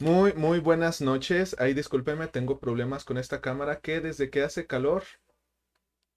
[0.00, 1.54] Muy, muy buenas noches.
[1.60, 5.04] Ahí discúlpenme, tengo problemas con esta cámara que desde que hace calor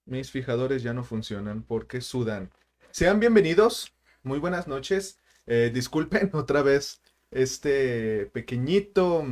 [0.06, 2.52] mis fijadores ya no funcionan porque sudan.
[2.90, 3.94] Sean bienvenidos.
[4.24, 5.20] Muy buenas noches.
[5.46, 9.26] Eh, disculpen otra vez este pequeñito.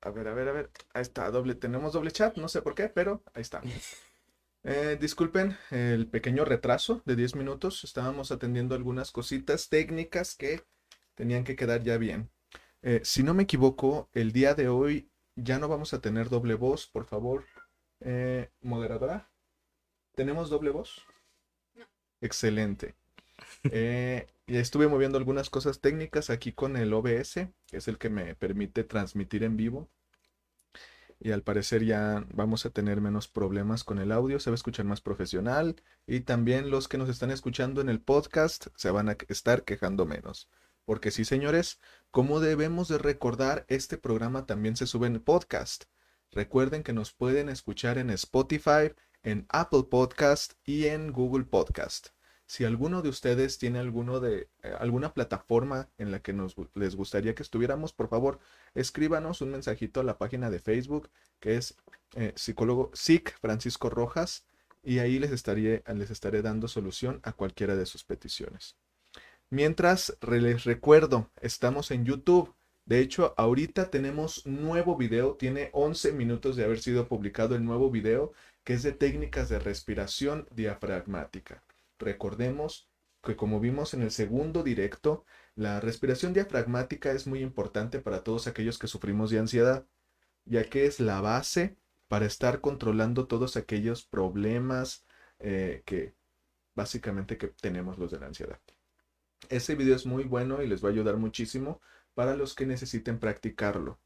[0.00, 0.70] A ver, a ver, a ver.
[0.92, 1.54] Ahí está, doble.
[1.54, 3.62] Tenemos doble chat, no sé por qué, pero ahí está.
[4.64, 7.84] Eh, disculpen el pequeño retraso de 10 minutos.
[7.84, 10.64] Estábamos atendiendo algunas cositas técnicas que
[11.14, 12.28] tenían que quedar ya bien.
[12.82, 16.54] Eh, si no me equivoco, el día de hoy ya no vamos a tener doble
[16.54, 17.44] voz, por favor.
[18.00, 19.30] Eh, moderadora,
[20.14, 21.02] ¿tenemos doble voz?
[21.74, 21.84] No.
[22.20, 22.94] Excelente.
[23.70, 28.34] Eh, estuve moviendo algunas cosas técnicas aquí con el OBS, que es el que me
[28.34, 29.88] permite transmitir en vivo.
[31.20, 34.56] Y al parecer ya vamos a tener menos problemas con el audio, se va a
[34.56, 35.76] escuchar más profesional.
[36.06, 40.06] Y también los que nos están escuchando en el podcast se van a estar quejando
[40.06, 40.48] menos.
[40.84, 45.84] Porque sí, señores, como debemos de recordar, este programa también se sube en podcast.
[46.30, 52.08] Recuerden que nos pueden escuchar en Spotify, en Apple Podcast y en Google Podcast.
[52.46, 57.42] Si alguno de ustedes tiene eh, alguna plataforma en la que nos, les gustaría que
[57.42, 58.40] estuviéramos, por favor,
[58.74, 61.76] escríbanos un mensajito a la página de Facebook que es
[62.14, 64.44] eh, psicólogo SIC Francisco Rojas
[64.82, 68.76] y ahí les les estaré dando solución a cualquiera de sus peticiones.
[69.52, 72.54] Mientras les recuerdo, estamos en YouTube.
[72.86, 77.90] De hecho, ahorita tenemos nuevo video, tiene 11 minutos de haber sido publicado el nuevo
[77.90, 78.32] video,
[78.64, 81.62] que es de técnicas de respiración diafragmática.
[81.98, 82.88] Recordemos
[83.22, 88.46] que como vimos en el segundo directo, la respiración diafragmática es muy importante para todos
[88.46, 89.86] aquellos que sufrimos de ansiedad,
[90.46, 91.76] ya que es la base
[92.08, 95.04] para estar controlando todos aquellos problemas
[95.40, 96.14] eh, que
[96.74, 98.58] básicamente que tenemos los de la ansiedad.
[99.48, 101.80] Ese video es muy bueno y les va a ayudar muchísimo
[102.14, 103.98] para los que necesiten practicarlo.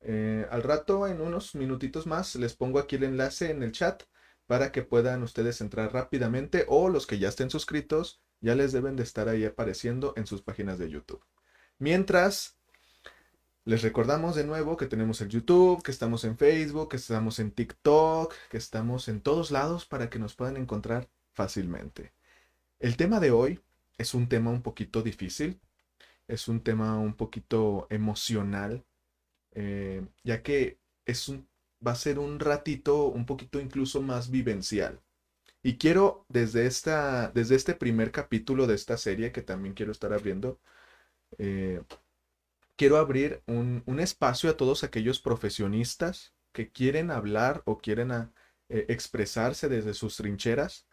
[0.00, 4.02] Eh, al rato, en unos minutitos más, les pongo aquí el enlace en el chat
[4.46, 8.96] para que puedan ustedes entrar rápidamente o los que ya estén suscritos ya les deben
[8.96, 11.24] de estar ahí apareciendo en sus páginas de YouTube.
[11.78, 12.58] Mientras,
[13.64, 17.50] les recordamos de nuevo que tenemos el YouTube, que estamos en Facebook, que estamos en
[17.50, 22.12] TikTok, que estamos en todos lados para que nos puedan encontrar fácilmente.
[22.78, 23.60] El tema de hoy
[23.98, 25.60] es un tema un poquito difícil,
[26.28, 28.84] es un tema un poquito emocional,
[29.52, 31.48] eh, ya que es un,
[31.86, 35.00] va a ser un ratito un poquito incluso más vivencial.
[35.62, 40.12] Y quiero desde, esta, desde este primer capítulo de esta serie que también quiero estar
[40.12, 40.60] abriendo,
[41.38, 41.82] eh,
[42.76, 49.68] quiero abrir un, espacio a todos aquellos profesionistas que quieren hablar o quieren eh, expresarse
[49.68, 50.86] desde sus trincheras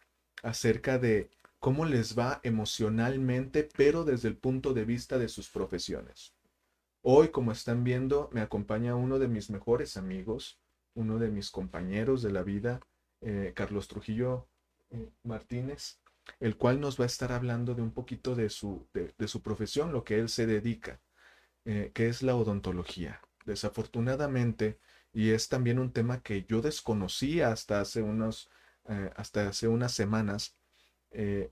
[0.44, 1.30] acerca de
[1.62, 6.34] cómo les va emocionalmente, pero desde el punto de vista de sus profesiones.
[7.04, 10.60] Hoy, como están viendo, me acompaña uno de mis mejores amigos,
[10.96, 12.82] uno de mis compañeros de la vida,
[13.22, 14.50] eh, Carlos Trujillo
[14.90, 16.00] eh, Martínez,
[16.40, 19.92] el cual nos va a estar hablando de un poquito de su, de, su profesión,
[19.92, 21.00] lo que él se dedica,
[21.66, 23.22] eh, que es la odontología.
[23.46, 24.80] Desafortunadamente,
[25.14, 28.50] y es también un tema que yo desconocía hasta hace unos,
[29.16, 30.58] hasta hace unas semanas,
[31.12, 31.52] eh,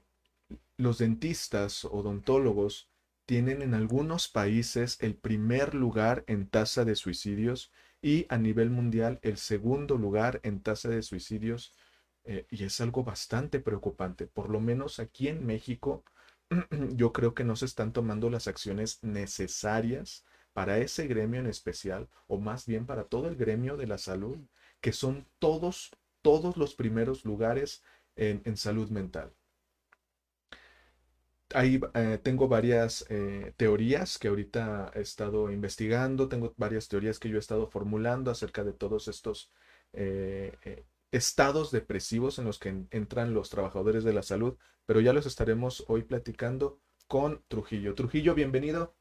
[0.77, 2.89] los dentistas odontólogos
[3.25, 7.71] tienen en algunos países el primer lugar en tasa de suicidios
[8.01, 11.75] y a nivel mundial el segundo lugar en tasa de suicidios
[12.23, 14.25] eh, y es algo bastante preocupante.
[14.25, 16.03] Por lo menos aquí en México
[16.95, 22.09] yo creo que no se están tomando las acciones necesarias para ese gremio en especial
[22.27, 24.39] o más bien para todo el gremio de la salud
[24.81, 27.83] que son todos, todos los primeros lugares
[28.15, 29.33] en salud mental
[31.53, 37.29] ahí eh, tengo varias eh, teorías que ahorita he estado investigando, tengo varias teorías que
[37.29, 39.51] yo he estado formulando acerca de todos estos
[39.93, 45.25] eh, estados depresivos en los que entran los trabajadores de la salud, pero ya los
[45.25, 47.95] estaremos hoy platicando con Trujillo.
[47.95, 48.93] Trujillo, bienvenido.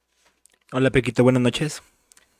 [0.72, 1.82] Hola Pequito, buenas noches.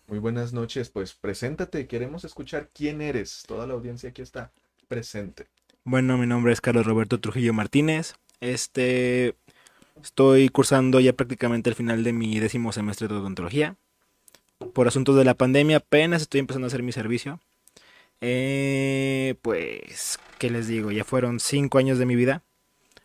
[0.06, 4.52] Muy buenas noches, pues preséntate, queremos escuchar quién eres, toda la audiencia aquí está
[4.88, 5.48] presente.
[5.84, 8.14] Bueno, mi nombre es Carlos Roberto Trujillo Martínez.
[8.40, 9.36] Este,
[10.02, 13.76] Estoy cursando ya prácticamente el final de mi décimo semestre de odontología.
[14.72, 17.40] Por asuntos de la pandemia apenas estoy empezando a hacer mi servicio.
[18.20, 20.90] Eh, pues, ¿qué les digo?
[20.90, 22.42] Ya fueron cinco años de mi vida.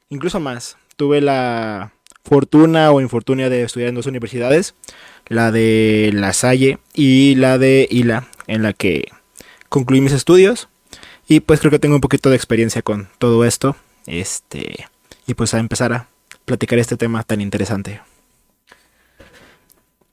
[0.10, 0.78] Incluso más.
[0.96, 1.94] Tuve la
[2.24, 4.76] fortuna o infortunia de estudiar en dos universidades.
[5.28, 9.10] La de La Salle y la de ILA, en la que
[9.70, 10.70] concluí mis estudios.
[11.28, 13.76] Y pues creo que tengo un poquito de experiencia con todo esto.
[14.06, 14.88] Este.
[15.26, 16.08] Y pues a empezar a
[16.46, 18.02] platicar este tema tan interesante.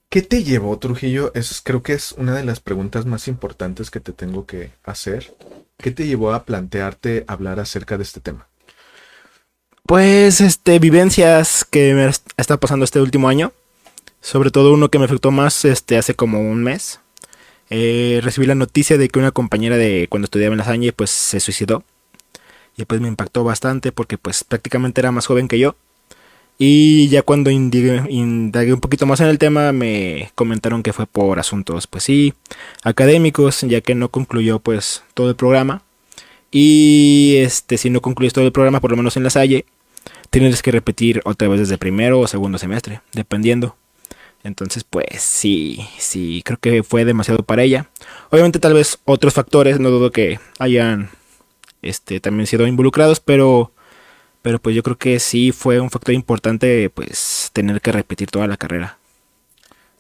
[0.09, 1.31] ¿Qué te llevó, Trujillo?
[1.35, 5.37] Es, creo que es una de las preguntas más importantes que te tengo que hacer.
[5.77, 8.49] ¿Qué te llevó a plantearte hablar acerca de este tema?
[9.87, 13.53] Pues, este, vivencias que me está pasando este último año.
[14.21, 16.99] Sobre todo uno que me afectó más, este, hace como un mes.
[17.71, 21.11] Eh, recibí la noticia de que una compañera de cuando estudiaba en la Salle, pues
[21.11, 21.85] se suicidó.
[22.77, 25.77] Y pues me impactó bastante porque pues prácticamente era más joven que yo.
[26.63, 31.39] Y ya cuando indagué, un poquito más en el tema, me comentaron que fue por
[31.39, 32.35] asuntos, pues sí,
[32.83, 35.83] académicos, ya que no concluyó pues todo el programa.
[36.51, 39.65] Y este, si no concluyes todo el programa, por lo menos en la Salle,
[40.29, 43.77] tienes que repetir otra vez desde primero o segundo semestre, dependiendo.
[44.45, 47.89] Entonces, pues sí, sí, creo que fue demasiado para ella.
[48.29, 51.09] Obviamente tal vez otros factores, no dudo que hayan
[51.81, 53.73] este, también sido involucrados, pero
[54.43, 58.47] pero pues yo creo que sí fue un factor importante pues tener que repetir toda
[58.47, 58.99] la carrera.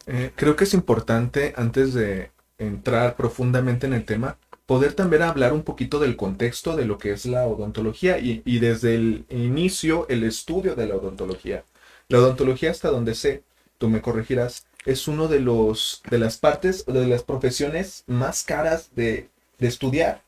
[0.07, 5.53] Eh, creo que es importante antes de entrar profundamente en el tema, poder también hablar
[5.53, 10.07] un poquito del contexto de lo que es la odontología y, y desde el inicio
[10.09, 11.65] el estudio de la odontología.
[12.09, 13.45] La odontología hasta donde sé,
[13.79, 18.95] tú me corregirás, es uno de los de las partes de las profesiones más caras
[18.95, 19.29] de,
[19.59, 20.23] de estudiar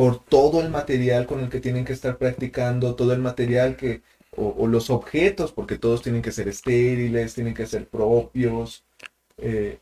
[0.00, 4.00] por todo el material con el que tienen que estar practicando, todo el material que,
[4.34, 8.82] o, los objetos, porque todos tienen que ser estériles, tienen que ser propios.
[9.36, 9.76] Eh,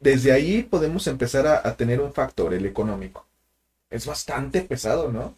[0.00, 3.26] desde ahí podemos empezar a, tener un factor, el económico.
[3.90, 5.34] Es bastante pesado, ¿no?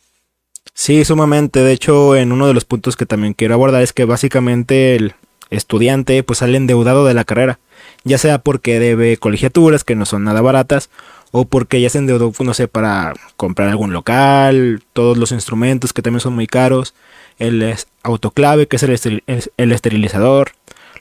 [0.73, 1.59] Sí, sumamente.
[1.59, 5.15] De hecho, en uno de los puntos que también quiero abordar es que básicamente el
[5.51, 7.59] estudiante pues sale endeudado de la carrera,
[8.05, 10.91] ya sea porque debe colegiaturas que no son nada baratas
[11.33, 16.03] o porque ya se endeudó, no sé, para comprar algún local, todos los instrumentos que
[16.03, 16.95] también son muy caros,
[17.39, 19.23] el autoclave, que es el,
[19.57, 20.53] el, esterilizador,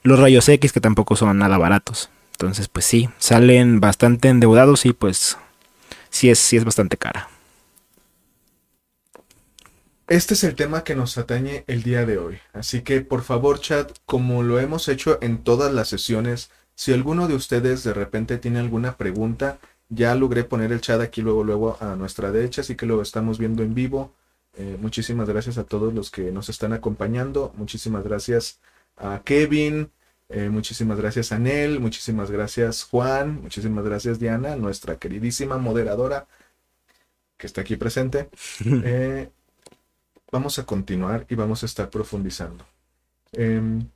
[0.04, 2.10] los rayos X, que tampoco son nada baratos.
[2.34, 5.38] Entonces, pues sí, salen bastante endeudados y pues
[6.10, 7.28] sí es, sí es bastante cara.
[10.08, 12.40] Este es el tema que nos atañe el día de hoy.
[12.54, 17.28] Así que por favor, chat, como lo hemos hecho en todas las sesiones, si alguno
[17.28, 21.77] de ustedes de repente tiene alguna pregunta, ya logré poner el chat aquí luego, luego
[21.81, 24.13] a nuestra derecha, así que lo estamos viendo en vivo.
[24.56, 27.53] Eh, muchísimas gracias a todos los que nos están acompañando.
[27.57, 28.59] Muchísimas gracias
[28.97, 29.91] a Kevin.
[30.30, 31.80] Eh, muchísimas gracias a Nel.
[31.80, 33.41] Muchísimas gracias Juan.
[33.41, 36.27] Muchísimas gracias Diana, nuestra queridísima moderadora
[37.38, 38.30] que está aquí presente.
[38.83, 39.30] Eh,
[40.31, 42.65] vamos a continuar y vamos a estar profundizando.
[43.31, 43.88] Em,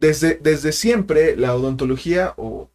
[0.00, 2.70] desde, desde siempre la odontología o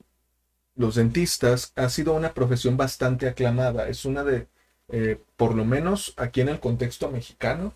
[0.79, 3.89] los dentistas ha sido una profesión bastante aclamada.
[3.89, 4.47] Es una de,
[4.87, 7.73] eh, por lo menos aquí en el contexto mexicano,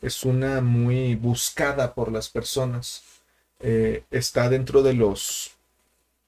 [0.00, 3.02] es una muy buscada por las personas.
[3.58, 5.50] Eh, está dentro de los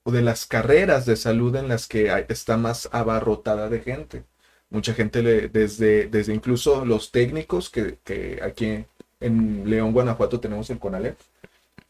[0.04, 4.24] de las carreras de salud en las que está más abarrotada de gente.
[4.70, 8.84] Mucha gente le, desde, desde incluso los técnicos que, aquí
[9.20, 11.18] en León, Guanajuato tenemos el CONALEP,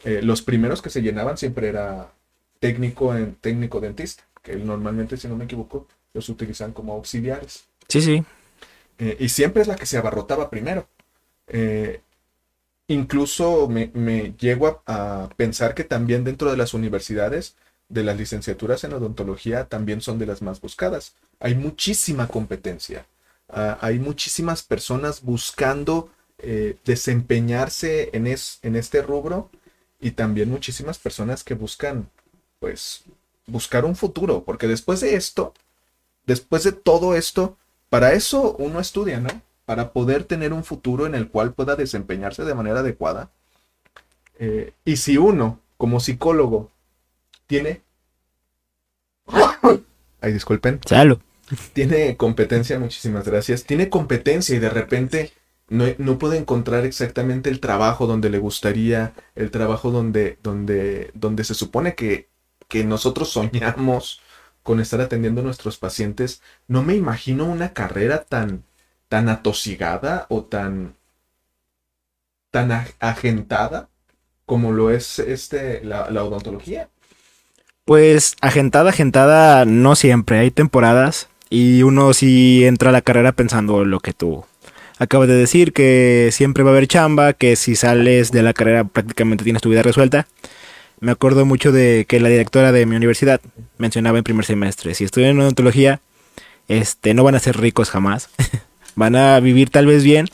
[0.05, 2.11] eh, los primeros que se llenaban siempre era
[2.59, 7.65] técnico en técnico dentista, que normalmente, si no me equivoco, los utilizan como auxiliares.
[7.89, 8.25] Sí, sí.
[8.99, 10.89] Eh, y siempre es la que se abarrotaba primero.
[11.49, 12.01] Eh,
[12.89, 17.57] incluso me, llego a, pensar que también dentro de las universidades,
[17.89, 21.15] de las licenciaturas en odontología, también son de las más buscadas.
[21.39, 23.07] Hay muchísima competencia.
[23.49, 29.51] Ah, hay muchísimas personas buscando eh, desempeñarse en, en este rubro
[30.01, 32.11] y también muchísimas personas que buscan
[32.67, 33.05] pues
[33.47, 35.55] buscar un futuro, porque después de esto,
[36.27, 37.57] después de todo esto,
[37.89, 39.29] para eso uno estudia, ¿no?
[39.67, 43.31] Para poder tener un futuro en el cual pueda desempeñarse de manera adecuada.
[44.41, 46.73] Eh, y si uno, como psicólogo,
[47.47, 47.83] tiene...
[50.21, 50.81] Ay, disculpen.
[50.85, 51.21] Salud.
[51.73, 53.63] Tiene competencia, muchísimas gracias.
[53.63, 55.33] Tiene competencia y de repente
[55.69, 61.45] no, no, puede encontrar exactamente el trabajo donde le gustaría, el trabajo donde, donde, donde
[61.45, 62.29] se supone que
[62.69, 64.21] que nosotros soñamos
[64.63, 68.65] con estar atendiendo a nuestros pacientes, no me imagino una carrera tan,
[69.09, 70.97] tan atosigada o tan,
[72.51, 73.89] tan agentada
[74.45, 76.89] como lo es este, la, la odontología.
[77.85, 80.41] Pues agentada, agentada, no siempre.
[80.41, 84.45] Hay temporadas y uno sí entra a la carrera pensando lo que tú
[84.99, 88.85] acabas de decir, que siempre va a haber chamba, que si sales de la carrera
[88.85, 90.27] prácticamente tienes tu vida resuelta
[91.01, 93.41] me acuerdo mucho de que la directora de mi universidad
[93.79, 96.01] mencionaba en primer semestre, si estudian odontología,
[96.69, 98.31] este, no van a ser ricos jamás,
[98.97, 100.29] van a vivir tal vez bien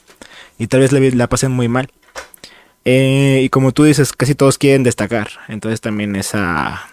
[0.59, 1.91] y tal vez la, pasen muy mal.
[2.85, 6.89] Eh, y como tú dices, casi todos quieren destacar, entonces también esa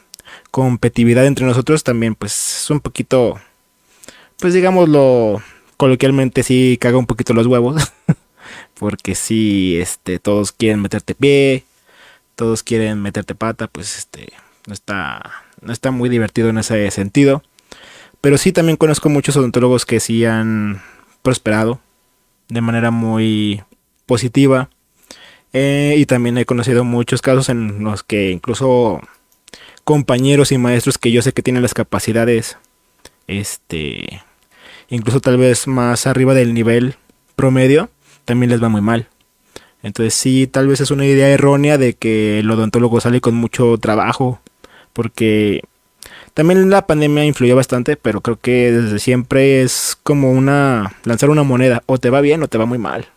[0.51, 3.39] competitividad entre nosotros también pues es un poquito,
[4.39, 5.41] pues digámoslo
[5.77, 7.91] coloquialmente sí caga un poquito los huevos.
[8.79, 11.65] porque si este, todos quieren meterte pie,
[12.39, 14.31] todos quieren meterte pata, pues este,
[14.65, 15.29] no está,
[15.59, 17.43] no está muy divertido en ese sentido.
[18.21, 20.81] Pero sí también conozco muchos odontólogos que sí han
[21.21, 21.81] prosperado
[22.47, 23.61] de manera muy
[24.05, 24.69] positiva.
[25.51, 29.01] Eh, y también he conocido muchos casos en los que incluso
[29.83, 32.57] compañeros y maestros que yo sé que tienen las capacidades,
[33.27, 34.23] este,
[34.87, 36.95] incluso tal vez más arriba del nivel
[37.35, 37.89] promedio,
[38.23, 39.09] también les va muy mal.
[39.81, 43.77] Entonces sí, tal vez es una idea errónea de que el odontólogo sale con mucho
[43.77, 44.41] trabajo,
[44.93, 45.63] porque
[46.33, 51.43] también la pandemia influyó bastante, pero creo que desde siempre es como una lanzar una
[51.43, 53.07] moneda, o te va bien o te va muy mal.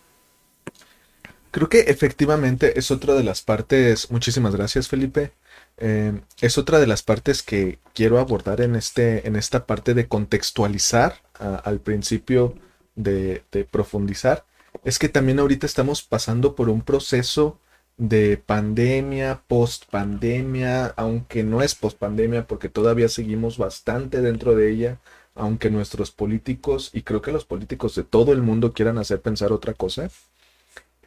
[1.51, 5.33] Creo que efectivamente es otra de las partes, muchísimas gracias Felipe,
[5.77, 10.07] eh, es otra de las partes que quiero abordar en, este, en esta parte de
[10.07, 12.55] contextualizar al principio
[12.95, 14.45] de, de profundizar
[14.85, 17.59] es que también ahorita estamos pasando por un proceso
[17.97, 24.71] de pandemia, post pandemia, aunque no es post pandemia porque todavía seguimos bastante dentro de
[24.71, 24.99] ella,
[25.35, 29.53] aunque nuestros políticos, y creo que los políticos de todo el mundo quieran hacer pensar
[29.53, 30.11] otra cosa,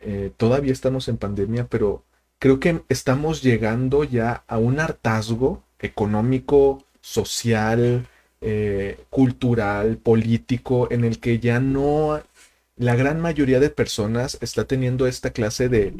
[0.01, 2.03] eh, todavía estamos en pandemia, pero
[2.39, 8.07] creo que estamos llegando ya a un hartazgo económico, social,
[8.41, 12.21] eh, cultural, político, en el que ya no
[12.77, 15.93] la gran mayoría de personas está teniendo esta clase de,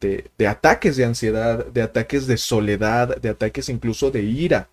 [0.00, 4.68] de, ataques de ansiedad, de ataques de soledad, de ataques incluso de ira.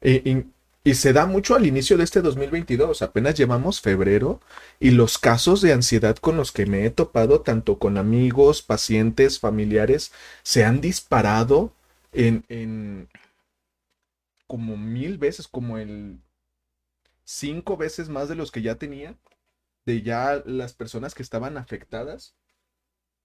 [0.00, 0.44] E,
[0.84, 4.40] y, se da mucho al inicio de este 2022, apenas llevamos febrero
[4.78, 9.40] y los casos de ansiedad con los que me he topado, tanto con amigos, pacientes,
[9.40, 11.72] familiares, se han disparado
[12.12, 13.08] en, en
[14.46, 16.18] como mil veces, como el
[17.24, 19.16] cinco veces más de los que ya tenía
[19.86, 22.36] de ya las personas que estaban afectadas,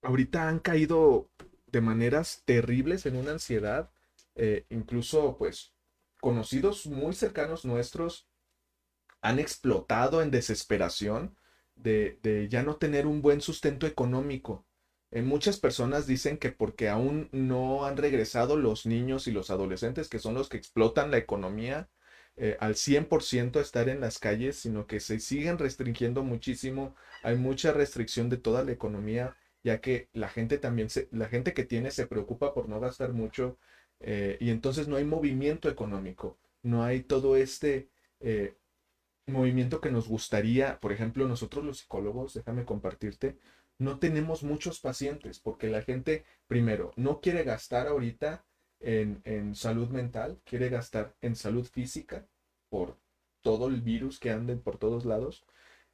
[0.01, 1.29] ahorita han caído
[1.67, 3.91] de maneras terribles en una ansiedad,
[4.35, 5.73] eh, incluso pues
[6.21, 8.27] conocidos muy cercanos nuestros
[9.21, 11.37] han explotado en desesperación
[11.75, 14.65] de, de ya no tener un buen sustento económico.
[15.11, 20.09] Eh, muchas personas dicen que porque aún no han regresado los niños y los adolescentes,
[20.09, 21.89] que son los que explotan la economía,
[22.41, 26.95] eh, al 100% estar en las calles, sino que se siguen restringiendo muchísimo.
[27.21, 31.53] Hay mucha restricción de toda la economía, ya que la gente también, se, la gente
[31.53, 33.57] que tiene se preocupa por no gastar mucho
[33.99, 37.89] eh, y entonces no hay movimiento económico, no hay todo este
[38.21, 38.55] eh,
[39.27, 40.79] movimiento que nos gustaría.
[40.79, 43.37] Por ejemplo, nosotros los psicólogos, déjame compartirte,
[43.79, 48.45] no tenemos muchos pacientes porque la gente, primero, no quiere gastar ahorita
[48.79, 52.27] en, salud mental, quiere gastar en salud física
[52.69, 52.97] por
[53.41, 55.45] todo el virus que anden por todos lados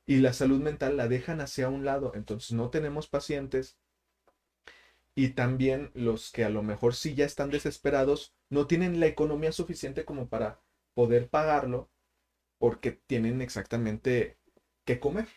[0.06, 2.14] y la salud mental la dejan hacia un lado.
[2.16, 3.78] Entonces no tenemos pacientes
[5.16, 9.52] y también los que a lo mejor sí ya están desesperados no tienen la economía
[9.52, 10.62] suficiente como para
[10.94, 11.90] poder pagarlo
[12.58, 14.38] porque tienen exactamente
[14.86, 15.28] que comer.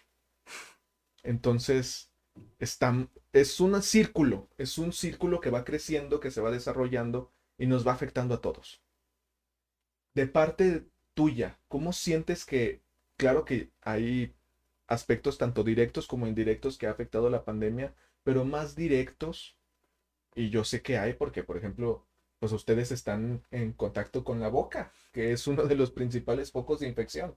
[1.23, 2.12] Entonces,
[2.59, 7.86] es un círculo, es un círculo que va creciendo, que se va desarrollando y nos
[7.86, 8.82] va afectando a todos.
[10.14, 12.82] De parte tuya, ¿cómo sientes que,
[13.16, 14.34] claro que hay
[14.86, 19.58] aspectos tanto directos como indirectos que ha afectado la pandemia, pero más directos,
[20.34, 22.06] y yo sé que hay porque, por ejemplo,
[22.38, 26.80] pues ustedes están en contacto con la boca, que es uno de los principales focos
[26.80, 27.36] de infección.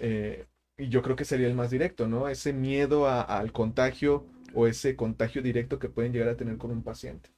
[0.00, 2.28] Eh, y yo creo que sería el más directo, ¿no?
[2.28, 6.82] Ese miedo al contagio o ese contagio directo que pueden llegar a tener con un
[6.82, 7.33] paciente.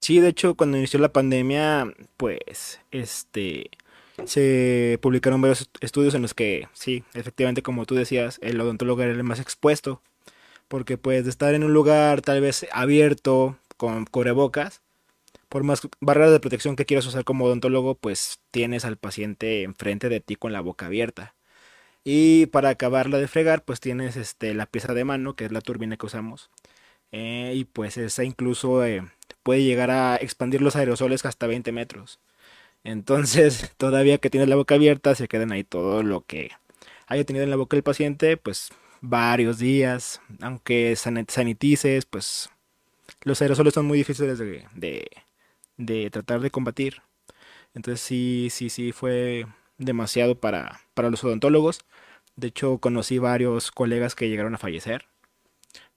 [0.00, 3.70] Sí, de hecho, cuando inició la pandemia, pues, este,
[4.24, 9.12] se publicaron varios estudios en los que, sí, efectivamente, como tú decías, el odontólogo era
[9.12, 10.02] el más expuesto,
[10.68, 14.82] porque pues de estar en un lugar tal vez abierto, con cubrebocas,
[15.48, 20.08] por más barreras de protección que quieras usar como odontólogo, pues tienes al paciente enfrente
[20.08, 21.34] de ti con la boca abierta.
[22.04, 25.60] Y para acabarla de fregar, pues tienes este, la pieza de mano, que es la
[25.60, 26.50] turbina que usamos.
[27.12, 29.02] Eh, y pues esa incluso eh,
[29.46, 32.18] puede llegar a expandir los aerosoles hasta 20 metros.
[32.82, 36.50] Entonces, todavía que tienes la boca abierta, se quedan ahí todo lo que
[37.06, 40.20] haya tenido en la boca el paciente, pues varios días.
[40.40, 42.50] Aunque sanitices, pues
[43.22, 44.66] los aerosoles son muy difíciles de,
[45.76, 47.02] de, tratar de combatir.
[47.72, 49.46] Entonces sí, sí, sí, fue
[49.78, 51.84] demasiado para, para los odontólogos.
[52.34, 55.06] De hecho, conocí varios colegas que llegaron a fallecer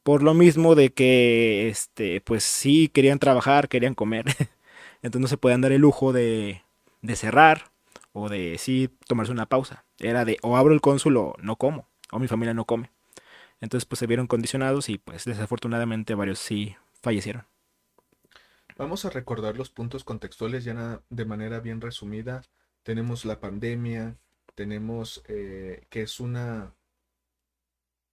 [0.03, 4.25] por lo mismo de que, este, pues sí, querían trabajar, querían comer.
[5.01, 6.63] Entonces no se podían dar el lujo de,
[7.01, 7.71] de cerrar
[8.13, 9.85] o de sí tomarse una pausa.
[9.99, 12.91] Era de o abro el cónsul o no como, o mi familia no come.
[13.61, 17.45] Entonces pues se vieron condicionados y pues desafortunadamente varios sí fallecieron.
[18.77, 22.43] Vamos a recordar los puntos contextuales ya de manera bien resumida.
[22.83, 24.17] Tenemos la pandemia,
[24.55, 26.73] tenemos eh, que es una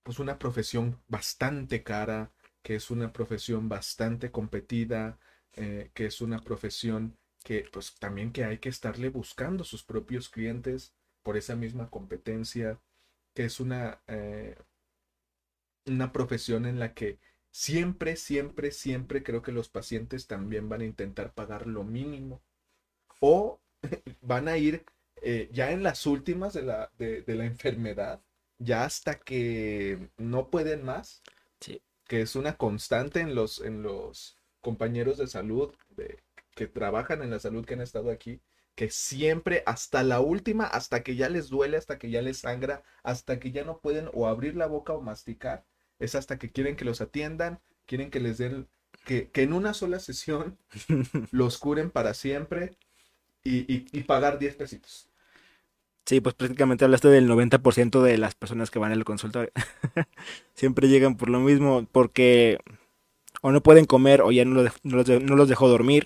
[0.07, 2.31] pues una profesión bastante cara,
[2.63, 5.19] que es una profesión bastante competida,
[5.55, 10.29] eh, que es una profesión que pues también que hay que estarle buscando sus propios
[10.29, 10.95] clientes
[11.25, 12.81] por esa misma competencia,
[13.35, 14.57] que es una, eh,
[15.87, 17.19] una profesión en la que
[17.51, 22.43] siempre, siempre, siempre creo que los pacientes también van a intentar pagar lo mínimo
[23.21, 23.61] o
[24.21, 24.85] van a ir
[25.23, 28.23] eh, ya en las últimas de la, de, la enfermedad,
[28.59, 31.23] ya hasta que no pueden más,
[32.07, 36.19] que es una constante en los, en los compañeros de salud de,
[36.55, 38.41] que trabajan en la salud que han estado aquí,
[38.75, 42.83] que siempre hasta la última, hasta que ya les duele, hasta que ya les sangra,
[43.03, 45.65] hasta que ya no pueden o abrir la boca o masticar,
[45.99, 48.69] es hasta que quieren que los atiendan, quieren que les den,
[49.05, 50.59] que, en una sola sesión
[51.31, 52.77] los curen para siempre
[53.43, 55.09] y, y, pagar 10 pesitos.
[56.07, 59.51] Sí, pues prácticamente hablaste del 90% de las personas que van al consultorio.
[60.55, 62.59] Siempre llegan por lo mismo, porque
[63.43, 66.05] o no pueden comer o ya no los, no los dejó dormir,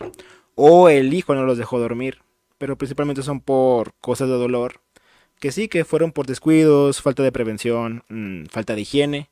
[0.54, 2.18] o el hijo no los dejó dormir,
[2.58, 4.80] pero principalmente son por cosas de dolor,
[5.40, 9.30] que sí, que fueron por descuidos, falta de prevención, mm, falta de higiene,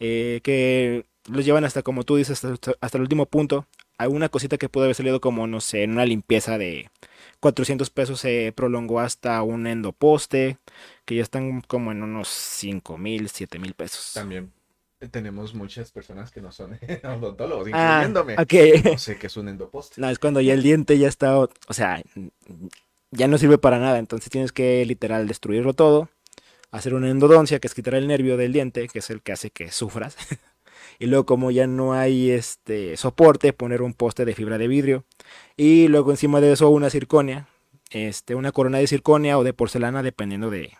[0.00, 3.66] eh, que los llevan hasta, como tú dices, hasta, el último punto.
[3.98, 6.90] Alguna cosita que pudo haber salido como, no sé, en una limpieza de
[7.40, 10.58] 400 pesos se prolongó hasta un endoposte,
[11.04, 14.12] que ya están como en unos 5 mil, 7 mil pesos.
[14.14, 14.52] También
[15.10, 18.36] tenemos muchas personas que no son odontólogos, ah, incluyéndome.
[18.82, 20.00] No sé qué es un endoposte.
[20.00, 22.02] No, es cuando ya el diente ya está, o sea,
[23.10, 26.08] ya no sirve para nada, entonces tienes que literal destruirlo todo,
[26.70, 29.50] hacer una endodoncia, que es quitar el nervio del diente, que es el que hace
[29.50, 30.16] que sufras.
[30.98, 35.04] y luego como ya no hay este soporte, poner un poste de fibra de vidrio
[35.56, 37.48] y luego encima de eso una circonia,
[37.90, 40.72] este una corona de circonia o de porcelana dependiendo de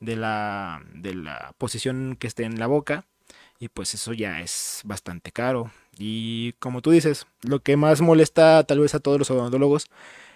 [0.00, 3.06] de la de la posición que esté en la boca
[3.62, 5.70] y pues eso ya es bastante caro.
[5.96, 9.86] Y como tú dices, lo que más molesta tal vez a todos los odontólogos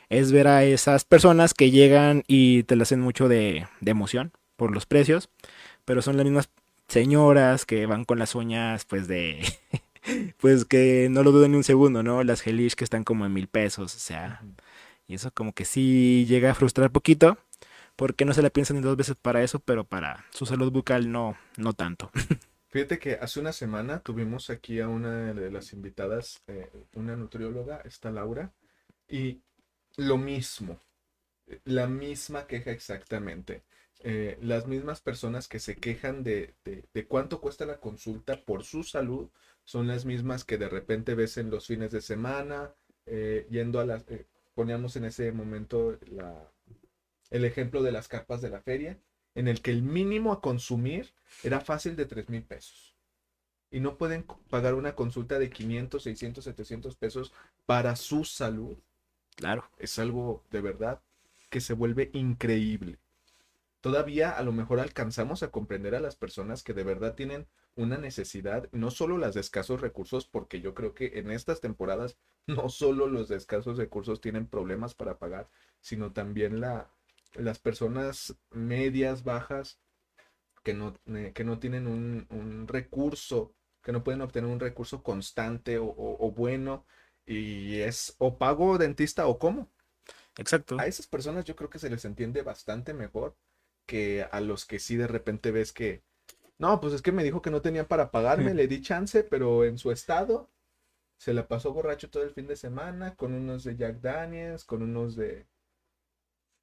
[0.09, 4.73] es ver a esas personas que llegan y te le hacen mucho de, emoción por
[4.73, 5.29] los precios,
[5.85, 6.51] pero son las mismas
[6.89, 9.43] señoras que van con las uñas pues de...
[10.41, 12.23] pues que no lo duden ni un segundo, ¿no?
[12.25, 14.43] Las gelish que están como en mil pesos, o sea...
[15.09, 17.39] Y eso como que sí llega a frustrar poquito,
[17.95, 21.11] porque no se la piensan ni dos veces para eso, pero para su salud bucal
[21.11, 22.11] no, no tanto.
[22.69, 27.81] Fíjate que hace una semana tuvimos aquí a una de las invitadas, eh, una nutrióloga,
[27.85, 28.53] esta Laura,
[29.09, 29.41] y
[29.97, 30.79] lo mismo,
[31.65, 33.63] la misma queja exactamente.
[34.01, 38.85] Eh, las mismas personas que se quejan de, de, cuánto cuesta la consulta por su
[38.85, 39.31] salud
[39.65, 42.75] son las mismas que de repente ves en los fines de semana,
[43.07, 44.05] eh, yendo a las...
[44.55, 46.51] poníamos en ese momento la,
[47.31, 48.99] el ejemplo de las carpas de la feria
[49.35, 52.97] en el que el mínimo a consumir era fácil de 3 mil pesos.
[53.71, 57.33] Y no pueden pagar una consulta de 500, 600, 700 pesos
[57.67, 58.79] para su salud.
[59.35, 59.69] Claro.
[59.79, 61.03] Es algo de verdad
[61.51, 62.99] que se vuelve increíble.
[63.87, 67.47] Todavía a lo mejor alcanzamos a comprender a las personas que de verdad tienen
[67.77, 72.19] una necesidad, no solo las de escasos recursos, porque yo creo que en estas temporadas
[72.49, 75.49] no solo los de escasos recursos tienen problemas para pagar,
[75.81, 76.91] sino también la,
[77.35, 79.79] las personas medias, bajas,
[80.65, 85.79] que no, eh, que no tienen un, recurso, que no pueden obtener un recurso constante
[85.79, 86.85] o, bueno,
[87.25, 89.71] y es o pago dentista o cómo.
[90.39, 90.77] Exacto.
[90.81, 93.37] A esas personas yo creo que se les entiende bastante mejor
[93.87, 96.03] que a los que sí de repente ves que,
[96.59, 99.65] no, pues es que me dijo que no tenía para pagarme, le di chance, pero
[99.65, 100.51] en su estado
[101.19, 104.83] se la pasó borracho todo el fin de semana con unos de Jack Daniels, con
[104.83, 105.47] unos de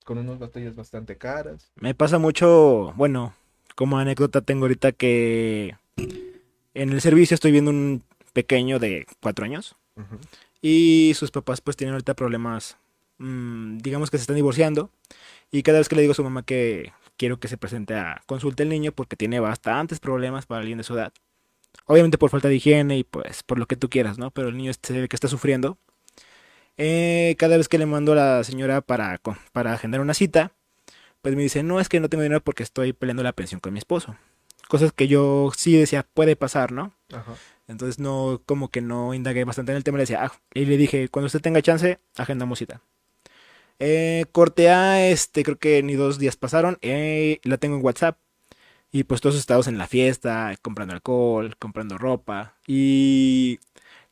[0.06, 1.72] con unas batallas bastante caras.
[1.76, 3.34] Me pasa mucho, bueno,
[3.76, 5.78] como anécdota tengo ahorita que
[6.74, 9.76] en el servicio estoy viendo un pequeño de cuatro años
[10.62, 12.78] y sus papás pues tienen ahorita problemas,
[13.18, 14.90] mm, digamos que se están divorciando
[15.52, 16.92] y cada vez que le digo a su mamá que
[17.24, 20.84] quiero que se presente a consulta el niño porque tiene bastantes problemas para alguien de
[20.84, 21.14] su edad.
[21.86, 24.30] Obviamente por falta de higiene y pues por lo que tú quieras, ¿no?
[24.32, 25.78] Pero el niño se ve que está sufriendo
[26.76, 29.22] eh, cada vez que le mando a la señora para,
[29.54, 30.52] para agendar una cita,
[31.22, 33.72] pues me dice, no, es que no tengo dinero porque estoy peleando la pensión con
[33.72, 34.18] mi esposo.
[34.68, 36.94] Cosas que yo sí decía, puede pasar, ¿no?
[37.70, 40.76] Entonces no, como que no indagué bastante en el tema, le decía, ah, y le
[40.76, 42.82] dije, cuando usted tenga chance, agendamos cita.
[43.80, 46.78] Eh, corte A, este, creo que ni dos días pasaron.
[46.82, 48.18] eh, la tengo en WhatsApp.
[48.92, 52.56] Y pues todos estados en la fiesta, comprando alcohol, comprando ropa.
[52.68, 53.60] Y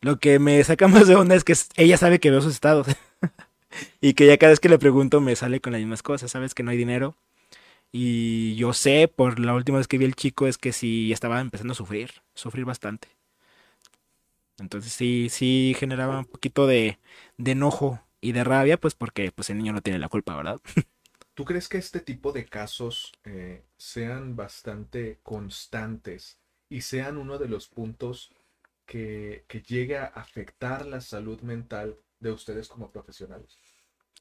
[0.02, 2.88] lo que me saca más de onda es que ella sabe que veo sus estados.
[4.02, 6.32] y que ya cada vez que le pregunto me sale con las mismas cosas.
[6.32, 7.15] Sabes que no hay dinero.
[7.91, 11.41] Y yo sé, por la última vez que vi al chico, es que sí estaba
[11.41, 12.12] empezando a sufrir.
[12.36, 13.10] Sufrir bastante.
[14.60, 17.00] Entonces sí, sí generaba un poquito de
[17.38, 20.62] enojo y de rabia, pues porque pues el niño no tiene la culpa, ¿verdad?
[21.34, 26.38] ¿Tú crees que este tipo de casos eh, sean bastante constantes
[26.69, 28.31] y sean uno de los puntos
[28.86, 33.57] que, que llegue a afectar la salud mental de ustedes como profesionales?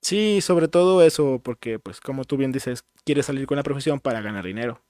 [0.03, 4.01] Sí, sobre todo eso, porque pues como tú bien dices, quieres salir con la profesión
[4.01, 4.81] para ganar dinero.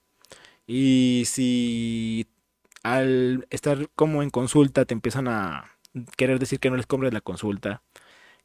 [0.67, 2.29] Y si
[2.83, 5.73] al estar como en consulta te empiezan a
[6.17, 7.83] querer decir que no les compres la consulta,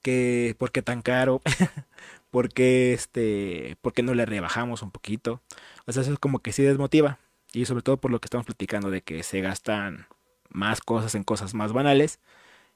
[0.06, 1.41] que por qué tan caro,
[2.30, 5.41] por qué este, por qué no le rebajamos un poquito.
[5.88, 7.18] O sea, eso es como que sí desmotiva.
[7.54, 10.06] Y sobre todo por lo que estamos platicando de que se gastan
[10.50, 12.20] más cosas en cosas más banales.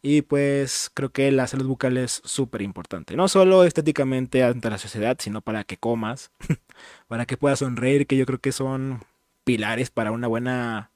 [0.02, 3.16] Y pues creo que la salud bucal es súper importante.
[3.16, 6.32] No solo estéticamente ante la sociedad, sino para que comas,
[7.08, 9.04] para que puedas sonreír, que yo creo que son
[9.44, 10.92] pilares para una buena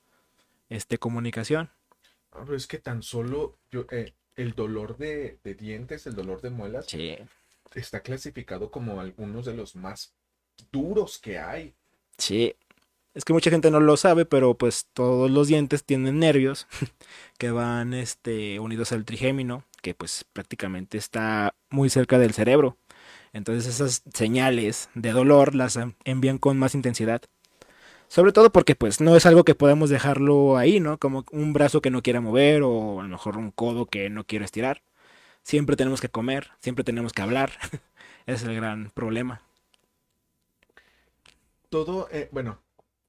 [0.70, 1.70] este, comunicación.
[2.32, 6.50] Ah, es que tan solo yo, eh, el dolor de, de dientes, el dolor de
[6.50, 7.16] muelas, Sí.
[7.76, 10.14] está clasificado como algunos de los más
[10.72, 11.74] duros que hay.
[12.18, 12.56] Sí.
[13.14, 16.68] Es que mucha gente no lo sabe, pero pues todos los dientes tienen nervios
[17.38, 22.78] que van este, unidos al trigémino, que pues prácticamente está muy cerca del cerebro.
[23.34, 27.22] Entonces esas señales de dolor las en- envían con más intensidad.
[28.14, 31.00] Sobre todo porque pues no es algo que podemos dejarlo ahí, ¿no?
[31.00, 34.24] Como un brazo que no quiera mover o a lo mejor un codo que no
[34.24, 34.84] quiero estirar.
[35.42, 37.54] Siempre tenemos que comer, siempre tenemos que hablar.
[38.28, 39.42] Es el gran problema.
[41.70, 42.62] Todo, eh, bueno,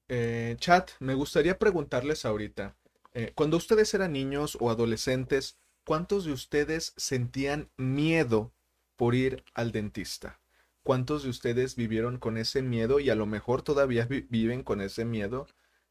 [0.09, 2.75] eh, chat, me gustaría preguntarles ahorita,
[3.13, 8.55] eh, cuando ustedes eran niños o adolescentes, ¿cuántos de ustedes sentían miedo
[8.97, 10.41] por ir al dentista?
[10.85, 14.83] ¿Cuántos de ustedes vivieron con ese miedo y a lo mejor todavía vi- viven con
[14.83, 15.49] ese miedo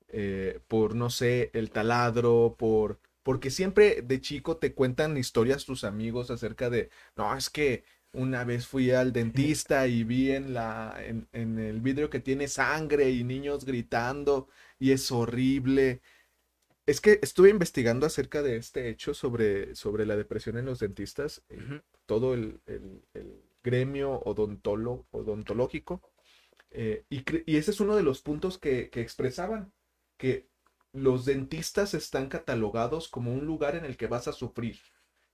[0.10, 3.00] eh, por, no sé, el taladro, por...
[3.24, 8.44] Porque siempre de chico te cuentan historias tus amigos acerca de, no, es que una
[8.44, 13.10] vez fui al dentista y vi en la, en, en el vidrio que tiene sangre
[13.12, 16.02] y niños gritando y es horrible.
[16.86, 21.44] Es que estuve investigando acerca de este hecho sobre, sobre la depresión en los dentistas,
[21.50, 21.70] eh,
[22.06, 26.02] todo el, el- el gremio odontológico,
[26.72, 29.74] eh, y ese es uno de los puntos que, que expresaban,
[30.18, 30.50] que
[30.94, 34.80] los dentistas están catalogados como un lugar en el que vas a sufrir,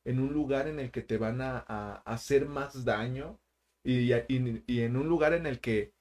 [0.05, 3.39] en un lugar en el que te van a, a hacer más daño
[3.83, 5.93] y, y- y en un lugar en el que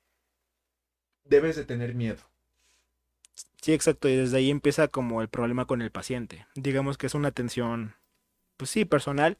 [1.22, 2.22] debes de tener miedo.
[3.62, 6.46] Sí, exacto, y desde ahí empieza como el problema con el paciente.
[6.54, 7.94] Digamos que es una atención,
[8.56, 9.38] pues sí, personal.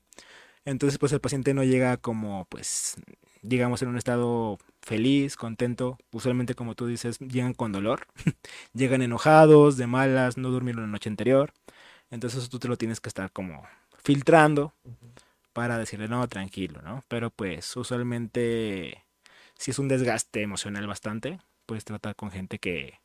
[0.65, 2.97] Entonces, pues el paciente no llega como, pues,
[3.43, 5.99] digamos, en un estado feliz, contento.
[6.13, 8.07] Usualmente, como tú dices, llegan con dolor.
[8.75, 11.53] Llegan enojados, de malas, no durmieron la noche anterior.
[12.11, 13.65] Entonces, eso tú te lo tienes que estar como
[14.03, 14.75] filtrando
[15.53, 17.05] para decirle, no, tranquilo, ¿no?
[17.09, 19.05] Pero pues, usualmente,
[19.59, 23.01] si es un desgaste emocional bastante, puedes tratar con gente que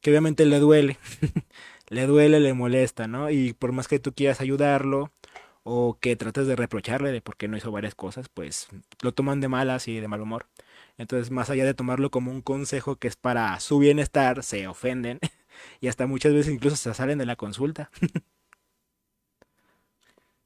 [0.00, 0.98] que obviamente le duele,
[1.88, 3.30] le duele, le molesta, ¿no?
[3.30, 5.10] Y por más que tú quieras ayudarlo
[5.68, 8.68] o que trates de reprocharle de por qué no hizo varias cosas, pues
[9.02, 10.46] lo toman de malas y de mal humor.
[10.96, 15.18] Entonces, más allá de tomarlo como un consejo que es para su bienestar, se ofenden
[15.80, 17.90] y hasta muchas veces incluso se salen de la consulta.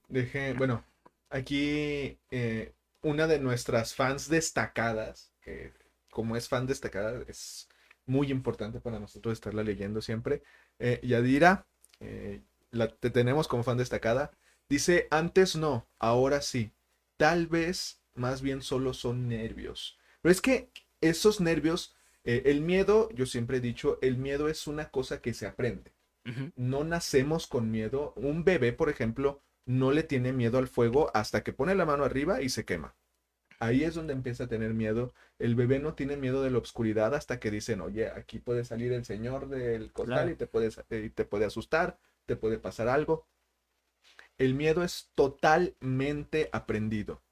[0.08, 0.82] Deje, bueno,
[1.28, 5.74] aquí eh, una de nuestras fans destacadas, que
[6.10, 7.68] como es fan destacada, es
[8.06, 10.42] muy importante para nosotros estarla leyendo siempre.
[10.78, 11.66] Eh, Yadira,
[12.00, 14.30] eh, la te tenemos como fan destacada,
[14.70, 16.72] dice, antes no, ahora sí.
[17.18, 19.98] Tal vez más bien solo son nervios.
[20.22, 20.70] Pero es que
[21.02, 25.34] esos nervios, eh, el miedo, yo siempre he dicho, el miedo es una cosa que
[25.34, 25.92] se aprende
[26.56, 28.12] no nacemos con miedo.
[28.16, 32.04] Un bebé, por ejemplo, no le tiene miedo al fuego hasta que pone la mano
[32.04, 32.94] arriba y se quema.
[33.58, 35.12] Ahí es donde empieza a tener miedo.
[35.38, 38.92] El bebé no tiene miedo de la oscuridad hasta que dicen, oye, aquí puede salir
[38.92, 40.30] el señor del costal Claro.
[40.30, 40.70] y te puede,
[41.04, 43.26] y te puede asustar, te puede pasar algo.
[44.40, 47.22] El miedo es totalmente aprendido.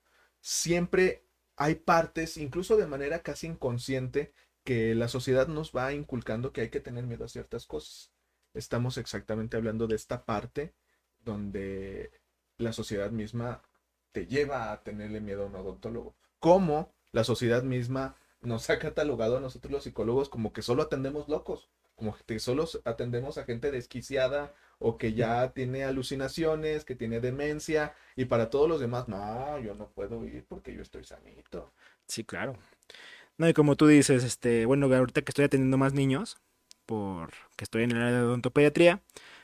[0.43, 1.25] Siempre
[1.57, 6.69] hay partes, incluso de manera casi inconsciente, que la sociedad nos va inculcando que hay
[6.69, 8.13] que tener miedo a ciertas cosas.
[8.53, 10.75] Estamos exactamente hablando de esta parte
[11.21, 12.11] donde
[12.59, 13.63] la sociedad misma
[14.13, 16.15] te lleva a tenerle miedo a un odontólogo.
[16.39, 21.27] cómo la sociedad misma nos ha catalogado a nosotros los psicólogos como que solo atendemos
[21.31, 27.21] locos, como que solo atendemos a gente desquiciada o que ya tiene alucinaciones, que tiene
[27.21, 31.73] demencia, y para todos los demás, no, yo no puedo ir porque yo estoy sanito.
[32.07, 32.57] Sí, claro.
[33.37, 36.39] No, y como tú dices, este, bueno, ahorita que estoy atendiendo más niños,
[36.87, 39.03] porque estoy en el área de odontopediatría,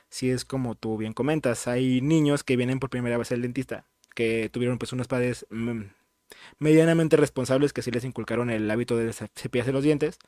[0.08, 3.84] si es como tú bien comentas, hay niños que vienen por primera vez al dentista,
[4.14, 5.82] que tuvieron pues unos padres mm,
[6.58, 10.18] medianamente responsables que sí les inculcaron el hábito de cepillarse los dientes.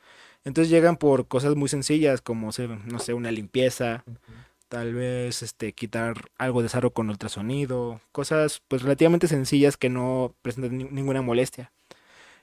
[0.45, 2.51] Entonces llegan por cosas muy sencillas como,
[2.87, 4.05] no sé, una limpieza,
[4.69, 10.35] tal vez este quitar algo de sarro con ultrasonido, cosas pues relativamente sencillas que no
[10.43, 11.73] presentan ninguna molestia.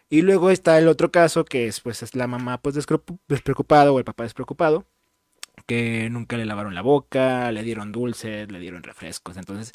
[0.09, 3.99] Y luego está el otro caso que es pues es la mamá pues despreocupada o
[3.99, 4.85] el papá despreocupado
[5.65, 9.73] que nunca le lavaron la boca, le dieron dulces, le dieron refrescos, entonces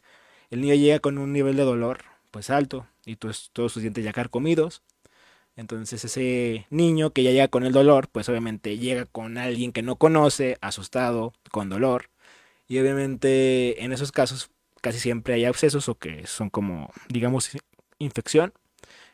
[0.51, 4.05] el niño llega con un nivel de dolor pues alto y todos, todos sus dientes
[4.05, 4.83] ya carcomidos.
[5.57, 9.83] Entonces ese niño que ya llega con el dolor, pues obviamente llega con alguien que
[9.83, 12.11] no conoce, asustado, con dolor.
[12.69, 14.51] Y obviamente en esos casos
[14.81, 17.51] casi siempre hay abscesos o que son como, digamos,
[17.99, 18.53] infección.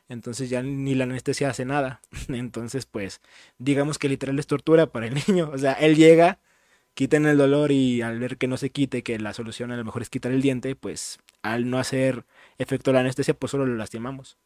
[0.09, 2.01] Entonces ya ni la anestesia hace nada.
[2.29, 3.21] Entonces pues
[3.59, 5.51] digamos que literal es tortura para el niño.
[5.53, 6.41] O sea, él llega,
[6.95, 9.85] quiten el dolor y al ver que no se quite, que la solución a lo
[9.85, 12.25] mejor es quitar el diente, pues al no hacer
[12.59, 14.39] efecto la anestesia, pues solo lo lastimamos.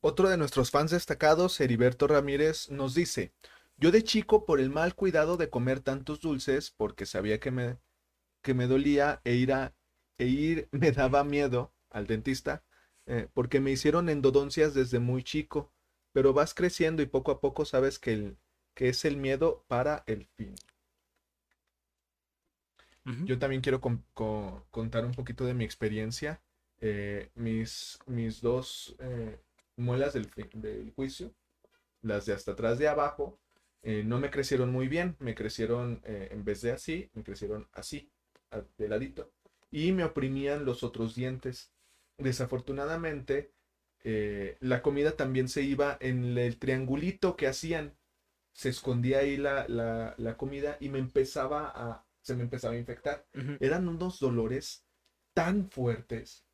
[0.00, 3.32] Otro de nuestros fans destacados, Heriberto Ramírez, nos dice,
[3.78, 7.78] yo de chico por el mal cuidado de comer tantos dulces, porque sabía que me,
[8.42, 9.74] que me dolía e ir, a,
[10.18, 12.64] e ir me daba miedo al dentista,
[13.06, 15.72] eh, porque me hicieron endodoncias desde muy chico,
[16.12, 18.38] pero vas creciendo y poco a poco sabes que, el,
[18.74, 20.54] que es el miedo para el fin.
[23.24, 26.42] Yo también quiero contar un poquito de mi experiencia.
[26.80, 29.40] Eh, mis, mis dos eh,
[29.76, 31.32] muelas del, del, juicio,
[32.02, 33.38] las de hasta atrás de abajo,
[33.82, 35.16] eh, no me crecieron muy bien.
[35.20, 38.10] Me crecieron, en vez de así, me crecieron así,
[38.78, 39.30] de ladito.
[39.70, 41.72] Y me oprimían los otros dientes.
[42.18, 43.52] Desafortunadamente,
[44.60, 47.96] la comida también se iba en el triangulito que hacían.
[48.52, 52.78] Se escondía ahí la, la, la comida y me empezaba a, se me empezaba a
[52.78, 53.26] infectar.
[53.60, 54.84] Eran unos dolores
[55.34, 56.44] tan fuertes.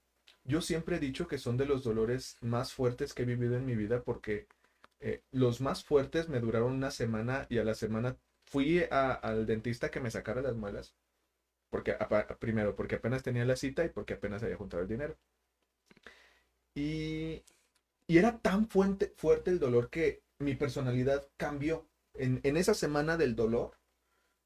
[0.44, 3.66] Yo siempre he dicho que son de los dolores más fuertes que he vivido en
[3.66, 4.46] mi vida porque
[5.04, 9.90] eh, los más fuertes me duraron una semana y a la semana fui al dentista
[9.90, 10.94] que me sacara las muelas.
[11.70, 11.94] Porque,
[12.38, 15.18] primero, porque apenas tenía la cita y porque apenas había juntado el dinero.
[16.74, 17.42] Y,
[18.06, 21.86] y era tan fuerte, fuerte el dolor que mi personalidad cambió.
[22.14, 23.72] En, en esa semana del dolor,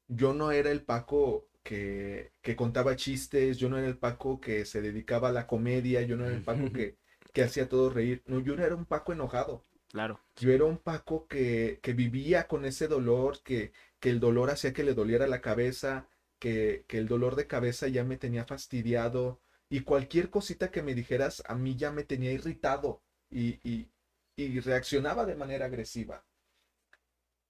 [0.07, 4.81] yo no era el Paco que, contaba chistes, yo no era el Paco que se
[4.81, 6.97] dedicaba a la comedia, yo no era el Paco que,
[7.33, 9.63] que hacía todo reír, no, yo era un Paco enojado.
[9.89, 10.21] Claro.
[10.35, 14.83] Yo era un Paco que, vivía con ese dolor, que, que, el dolor hacía que
[14.83, 20.29] le doliera la cabeza, que, el dolor de cabeza ya me tenía fastidiado y cualquier
[20.29, 23.91] cosita que me dijeras a mí ya me tenía irritado y, y,
[24.35, 26.23] y reaccionaba de manera agresiva.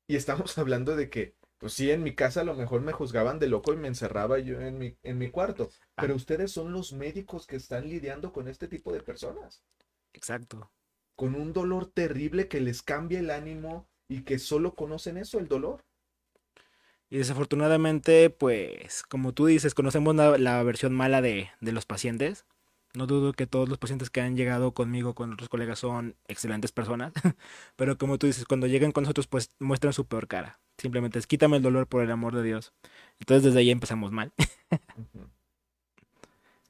[0.08, 3.38] Y estamos hablando de que pues sí, en mi casa a lo mejor me juzgaban
[3.38, 5.70] de loco y me encerraba yo en mi, en mi cuarto.
[5.98, 6.02] Ah.
[6.02, 9.62] Pero ustedes son los médicos que están lidiando con este tipo de personas.
[10.14, 10.72] Exacto.
[11.20, 15.50] Con un dolor terrible que les cambia el ánimo y que solo conocen eso, el
[15.50, 15.84] dolor.
[17.10, 22.46] Y desafortunadamente, pues, como tú dices, conocemos la, versión mala de, de los pacientes.
[22.94, 26.72] No dudo que todos los pacientes que han llegado conmigo, con otros colegas, son excelentes
[26.72, 27.12] personas.
[27.76, 30.62] Pero como tú dices, cuando llegan con nosotros, pues muestran su peor cara.
[30.78, 32.72] Simplemente es quítame el dolor por el amor de Dios.
[33.20, 34.32] Entonces desde ahí empezamos mal.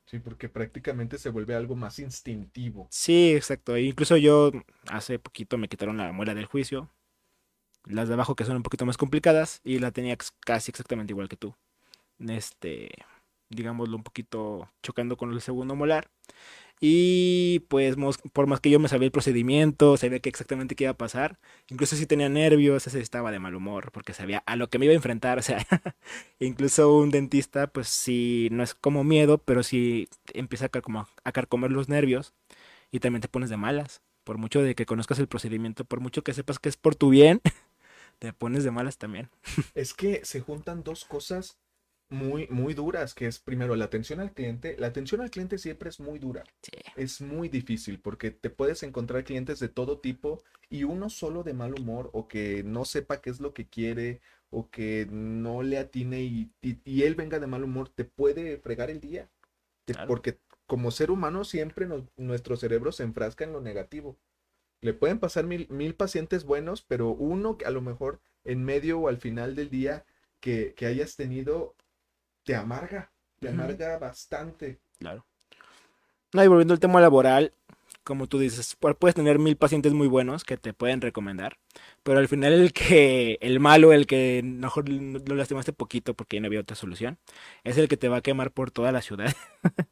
[0.09, 2.87] Sí, porque prácticamente se vuelve algo más instintivo.
[2.89, 3.75] Sí, exacto.
[3.75, 4.51] E incluso yo
[4.89, 6.89] hace poquito me quitaron la muela del juicio.
[7.85, 9.61] Las de abajo que son un poquito más complicadas.
[9.63, 11.55] Y la tenía casi exactamente igual que tú.
[12.27, 12.89] Este
[13.49, 16.09] digámoslo, un poquito chocando con el segundo molar.
[16.81, 17.97] Y pues
[18.31, 21.37] por más que yo me sabía el procedimiento, sabía que exactamente qué iba a pasar,
[21.67, 24.85] incluso si tenía nervios, ese estaba de mal humor, porque sabía a lo que me
[24.85, 25.57] iba a enfrentar, o sea,
[26.39, 31.71] incluso un dentista, pues sí, no es como miedo, pero sí empieza a, a carcomer
[31.71, 32.33] los nervios
[32.91, 36.23] y también te pones de malas, por mucho de que conozcas el procedimiento, por mucho
[36.23, 37.41] que sepas que es por tu bien,
[38.19, 39.29] te pones de malas también.
[39.75, 41.57] Es que se juntan dos cosas
[42.09, 44.75] muy, muy duras, que es primero la atención al cliente.
[44.77, 46.43] La atención al cliente siempre es muy dura.
[46.95, 51.53] Es muy difícil porque te puedes encontrar clientes de todo tipo y uno solo de
[51.53, 55.77] mal humor o que no sepa qué es lo que quiere o que no le
[55.77, 59.29] atine y, y, él venga de mal humor, te puede fregar el día.
[60.07, 64.17] Porque como ser humano siempre nos- nuestro cerebro se enfrasca en lo negativo.
[64.81, 68.99] Le pueden pasar mil, mil pacientes buenos, pero uno que a lo mejor en medio
[68.99, 70.05] o al final del día
[70.39, 71.75] que, que hayas tenido
[72.49, 73.01] te amarga,
[73.39, 74.79] te amarga bastante.
[74.97, 75.23] Claro.
[76.33, 77.53] No, y volviendo al tema laboral,
[78.03, 81.57] como tú dices, pu- puedes tener mil pacientes muy buenos que te pueden recomendar,
[82.03, 86.41] pero al final el que, el malo, el que mejor lo lastimaste poquito porque ya
[86.41, 87.17] no había otra solución,
[87.63, 89.33] es el que te va a quemar por toda la ciudad.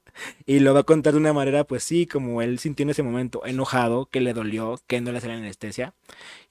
[0.48, 3.04] Y lo va a contar de una manera, pues sí, como él sintió en ese
[3.04, 5.94] momento, enojado, que le dolió, que no le hacía la anestesia.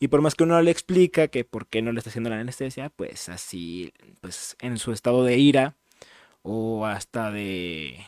[0.01, 2.39] Y por más que uno le explica que por qué no le está haciendo la
[2.41, 5.75] anestesia, pues así, pues en su estado de ira
[6.49, 8.07] o hasta de,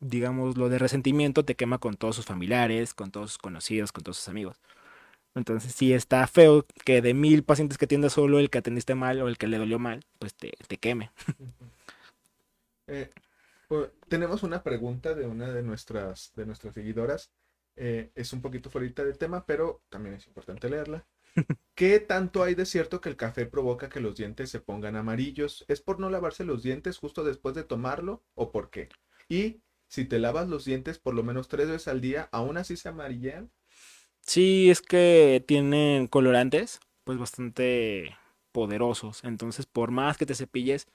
[0.00, 4.02] digamos, lo de resentimiento, te quema con todos sus familiares, con todos sus conocidos, con
[4.02, 4.60] todos sus amigos.
[5.36, 9.22] Entonces sí está feo que de mil pacientes que atiendas solo el que atendiste mal
[9.22, 11.10] o el que le dolió mal, pues te, te queme.
[12.90, 13.10] Eh,
[13.68, 17.30] pues, tenemos una pregunta de una de nuestras, de nuestras seguidoras.
[17.76, 21.06] Eh, es un poquito fuera del tema, pero también es importante leerla.
[21.74, 25.64] ¿Qué tanto hay de cierto que el café provoca que los dientes se pongan amarillos?
[25.68, 28.90] ¿Es por no lavarse los dientes justo después de tomarlo o por qué?
[29.30, 32.76] Y si te lavas los dientes por lo menos tres veces al día, ¿aún así
[32.76, 33.50] se amarillean?
[34.26, 38.16] Sí, es que tienen colorantes, pues bastante
[38.52, 39.24] poderosos.
[39.24, 40.86] Entonces, por más que te cepilles,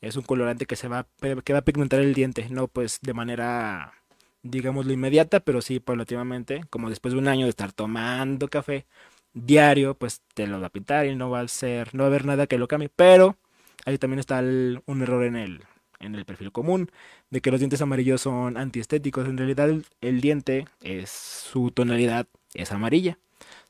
[0.00, 1.08] es un colorante que se va,
[1.44, 2.48] que va a pigmentar el diente.
[2.50, 3.94] No, pues de manera,
[4.42, 6.62] digámoslo, inmediata, pero sí paulativamente.
[6.70, 8.86] Como después de un año de estar tomando café
[9.34, 12.10] diario, pues te lo va a pintar y no va a ser, no va a
[12.10, 12.90] haber nada que lo cambie.
[12.94, 13.36] Pero
[13.84, 15.62] ahí también está un error en el,
[16.00, 16.90] en el perfil común
[17.30, 19.28] de que los dientes amarillos son antiestéticos.
[19.28, 23.18] En realidad, el, el diente es su tonalidad es amarilla.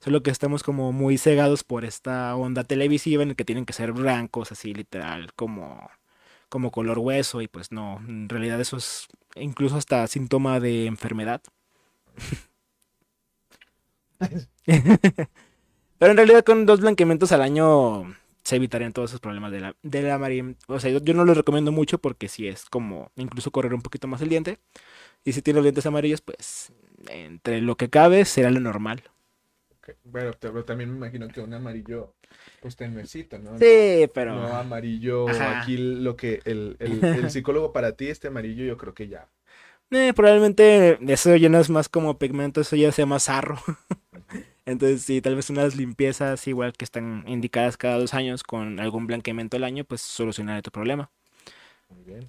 [0.01, 3.73] Solo que estamos como muy cegados por esta onda televisiva en el que tienen que
[3.73, 5.91] ser blancos, así literal, como,
[6.49, 7.41] como color hueso.
[7.43, 11.43] Y pues no, en realidad eso es incluso hasta síntoma de enfermedad.
[16.05, 19.75] Pero en realidad con dos blanqueamientos al año se evitarían todos esos problemas de la,
[19.83, 20.55] de la amarillo.
[20.67, 23.81] O sea, yo, yo no lo recomiendo mucho porque si es como incluso correr un
[23.81, 24.59] poquito más el diente.
[25.25, 26.73] Y si tiene los dientes amarillos, pues
[27.09, 29.03] entre lo que cabe será lo normal.
[30.05, 32.13] Bueno, pero también me imagino que un amarillo,
[32.61, 33.57] pues tenuecito, ¿no?
[33.59, 34.35] Sí, pero...
[34.35, 35.59] No amarillo, Ajá.
[35.59, 39.27] aquí lo que el, el- el psicólogo para ti, este amarillo, yo creo que ya.
[39.91, 43.59] Eh, probablemente eso ya no es más como pigmento, eso ya se llama sarro.
[44.67, 49.07] Entonces, sí, tal vez unas limpiezas igual que están indicadas cada dos años con algún
[49.07, 51.11] blanqueamiento al año, pues solucionará tu problema.
[51.89, 52.27] Muy bien.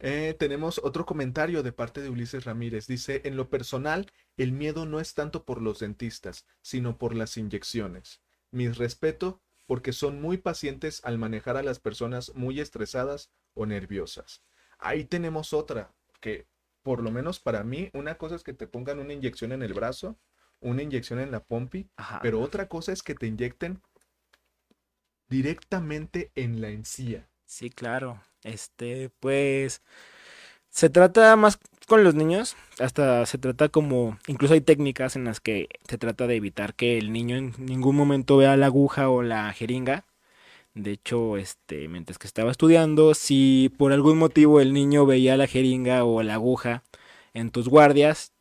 [0.00, 2.86] Eh, tenemos otro comentario de parte de Ulises Ramírez.
[2.86, 7.36] Dice, en lo personal, el miedo no es tanto por los dentistas, sino por las
[7.36, 8.22] inyecciones.
[8.50, 14.42] Mis respeto porque son muy pacientes al manejar a las personas muy estresadas o nerviosas.
[14.78, 16.48] Ahí tenemos otra, que
[16.82, 19.74] por lo menos para mí, una cosa es que te pongan una inyección en el
[19.74, 20.18] brazo,
[20.60, 22.20] una inyección en la pompi, Ajá.
[22.22, 23.80] pero otra cosa es que te inyecten
[25.28, 27.28] directamente en la encía.
[27.46, 28.20] Sí, claro.
[28.42, 29.82] Este, pues
[30.70, 35.40] se trata más con los niños, hasta se trata como, incluso hay técnicas en las
[35.40, 39.22] que se trata de evitar que el niño en ningún momento vea la aguja o
[39.22, 40.04] la jeringa.
[40.74, 45.48] De hecho, este, mientras que estaba estudiando, si por algún motivo el niño veía la
[45.48, 46.84] jeringa o la aguja
[47.34, 48.32] en tus guardias,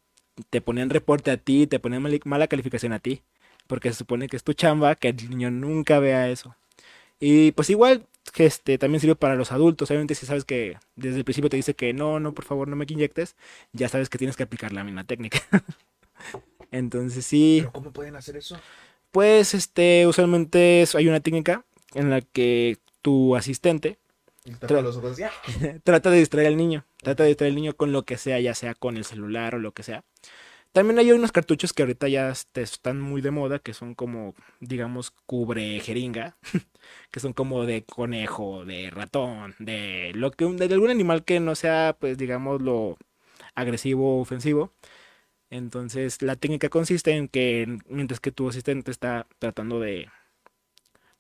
[0.50, 3.22] te ponían reporte a ti, te ponían mala calificación a ti,
[3.68, 6.56] porque se supone que es tu chamba que el niño nunca vea eso.
[7.20, 9.90] Y pues igual, que este también sirve para los adultos.
[9.92, 12.76] Obviamente, si sabes que desde el principio te dice que no, no, por favor, no
[12.76, 13.36] me inyectes,
[13.74, 15.40] ya sabes que tienes que aplicar la misma técnica.
[16.72, 18.58] Entonces, sí, ¿Pero cómo pueden hacer eso?
[19.12, 23.98] pues este, usualmente hay una técnica en la que tu asistente
[24.60, 25.32] Tra- los ojos y ¡ah!
[25.84, 28.54] trata de distraer al niño, trata de distraer al niño con lo que sea, ya
[28.56, 30.04] sea con el celular o lo que sea.
[30.72, 35.12] También hay unos cartuchos que ahorita ya están muy de moda, que son como, digamos,
[35.26, 36.38] cubre jeringa,
[37.12, 41.56] que son como de conejo, de ratón, de lo que de algún animal que no
[41.56, 42.98] sea, pues, digamos, lo
[43.56, 44.74] agresivo o ofensivo.
[45.50, 50.08] Entonces, la técnica consiste en que mientras que tu asistente está tratando de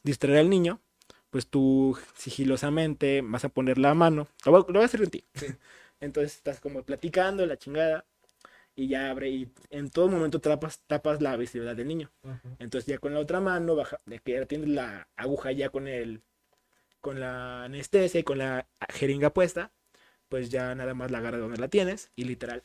[0.03, 0.81] distraer al niño,
[1.29, 4.27] pues tú sigilosamente vas a poner la mano.
[4.45, 5.23] Lo voy, lo voy a hacer en ti.
[5.35, 5.47] Sí.
[5.99, 8.05] Entonces estás como platicando la chingada
[8.75, 12.11] y ya abre y en todo momento tapas, tapas la visibilidad del niño.
[12.23, 12.55] Ujú.
[12.59, 15.87] Entonces ya con la otra mano, baja, de que ya tienes la aguja ya con
[15.87, 16.21] el,
[17.01, 19.71] con la anestesia y con la jeringa puesta,
[20.29, 22.63] pues ya nada más la agarras donde la tienes y literal.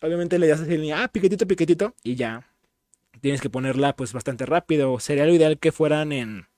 [0.00, 2.48] Obviamente le das así, ah, piquetito, piquetito y ya.
[3.20, 4.98] Tienes que ponerla pues bastante rápido.
[4.98, 6.48] Sería lo ideal que fueran en...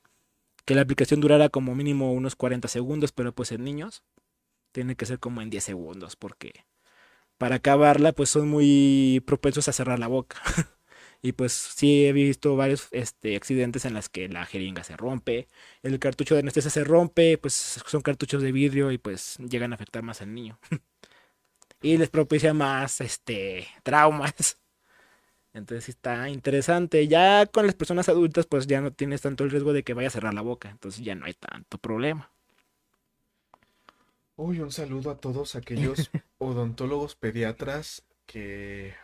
[0.65, 4.03] Que la aplicación durara como mínimo unos 40 segundos, pero pues en niños
[4.73, 6.65] tiene que ser como en 10 segundos porque
[7.39, 10.41] para acabarla, pues son muy propensos a cerrar la boca.
[11.23, 15.49] y pues sí he visto varios este, accidentes en las que la jeringa se rompe,
[15.83, 17.55] el cartucho de anestesia se rompe, pues
[17.87, 20.59] son cartuchos de vidrio y pues llegan a afectar más al niño.
[21.83, 24.59] y les propicia más este traumas.
[25.55, 27.07] Entonces está interesante.
[27.09, 30.09] Ya con las personas adultas, pues ya no tienes tanto el riesgo de que vaya
[30.09, 30.69] a cerrar la boca.
[30.69, 32.31] Entonces ya no hay tanto problema.
[34.37, 38.95] Uy, un saludo a todos aquellos odontólogos pediatras que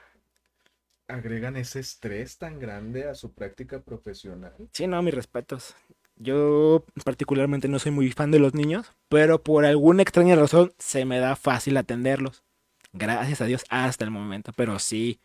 [1.07, 4.55] agregan ese estrés tan grande a su práctica profesional.
[4.73, 5.77] Sí, no, mis respetos.
[6.17, 11.05] Yo particularmente no soy muy fan de los niños, pero por alguna extraña razón se
[11.05, 12.43] me da fácil atenderlos.
[12.93, 15.21] Gracias a Dios hasta el momento, pero sí,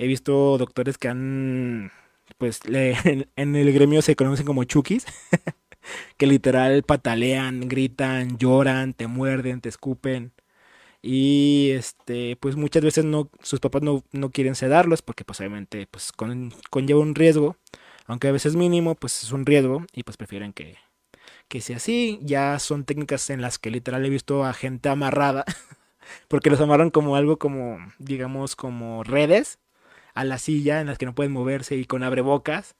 [0.00, 1.92] he visto doctores que han,
[2.38, 5.04] pues en el gremio se conocen como chukis.
[6.16, 10.32] que literal patalean, gritan, lloran, te muerden, te escupen.
[11.02, 15.86] Y este, pues muchas veces no, sus papás no, no quieren sedarlos porque pues obviamente
[15.90, 17.56] pues con, conlleva un riesgo,
[18.06, 20.76] aunque a veces mínimo, pues es un riesgo y pues prefieren que,
[21.48, 22.20] que sea así.
[22.22, 25.44] Ya son técnicas en las que literal he visto a gente amarrada,
[26.28, 29.59] porque los amarran como algo como, digamos, como redes
[30.14, 32.76] a la silla en las que no pueden moverse y con abrebocas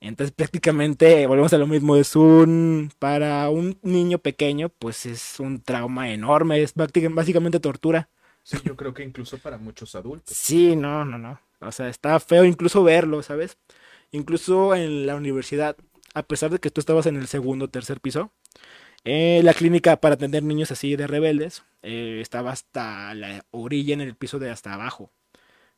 [0.00, 5.62] entonces prácticamente volvemos a lo mismo, es un, para un niño pequeño, pues es un
[5.62, 8.08] trauma enorme, es básicamente tortura.
[8.42, 10.34] Sí, yo creo que incluso para muchos adultos.
[10.36, 11.40] Sí, no, no, no.
[11.60, 13.58] O sea, está feo incluso verlo, ¿sabes?
[14.10, 15.76] Incluso en la universidad,
[16.14, 18.32] a pesar de que tú estabas en el segundo o tercer piso,
[19.04, 24.00] eh, la clínica para atender niños así de rebeldes eh, estaba hasta la orilla en
[24.00, 25.12] el piso de hasta abajo.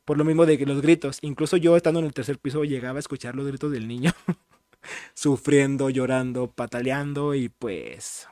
[0.05, 2.97] Por lo mismo de que los gritos, incluso yo estando en el tercer piso llegaba
[2.97, 4.11] a escuchar los gritos del niño,
[5.13, 8.27] sufriendo, llorando, pataleando y pues,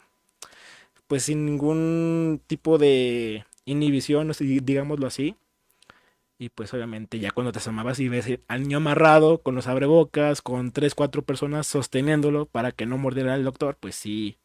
[1.07, 5.35] pues sin ningún tipo de inhibición, digámoslo así.
[6.37, 10.41] Y pues obviamente ya cuando te asomabas y ves al niño amarrado con los abrebocas,
[10.41, 14.37] con tres, cuatro personas sosteniéndolo para que no mordiera al doctor, pues sí,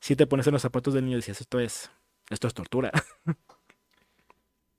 [0.00, 1.90] sí te pones en los zapatos del niño y dices, esto es,
[2.30, 2.92] esto es tortura.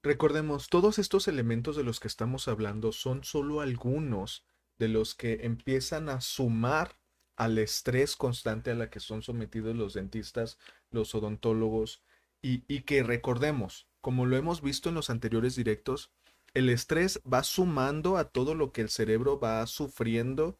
[0.04, 4.46] Recordemos, todos estos elementos de los que estamos hablando son solo algunos
[4.78, 7.00] de los que empiezan a sumar
[7.38, 10.60] al estrés constante a la que son sometidos los dentistas,
[10.92, 12.04] los odontólogos,
[12.42, 16.12] y, y, que recordemos, como lo hemos visto en los anteriores directos,
[16.54, 20.60] el estrés va sumando a todo lo que el cerebro va sufriendo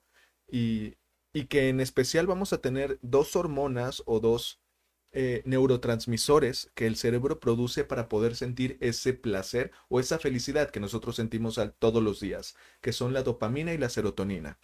[0.50, 0.96] y,
[1.34, 4.63] y que en especial vamos a tener dos hormonas o dos
[5.16, 10.80] eh, neurotransmisores que el cerebro produce para poder sentir ese placer o esa felicidad que
[10.80, 14.58] nosotros sentimos todos los días, que son la dopamina y la serotonina.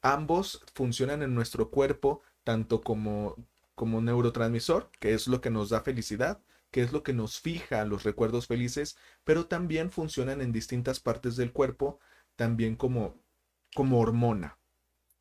[0.00, 3.36] Ambos funcionan en nuestro cuerpo tanto como,
[3.76, 6.42] como neurotransmisor, que es lo que nos da felicidad,
[6.72, 11.36] que es lo que nos fija los recuerdos felices, pero también funcionan en distintas partes
[11.36, 12.00] del cuerpo,
[12.34, 13.22] también como,
[13.74, 14.58] como hormona.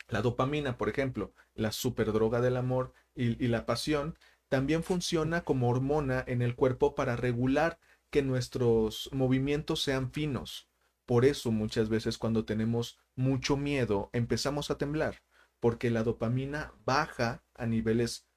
[0.07, 4.17] La dopamina, por ejemplo, la superdroga del amor y la pasión,
[4.52, 7.80] también funciona como hormona en el cuerpo para regular
[8.10, 10.68] que nuestros movimientos sean finos.
[11.06, 15.24] Por eso muchas veces cuando tenemos mucho miedo empezamos a temblar,
[15.62, 18.28] porque la dopamina baja a niveles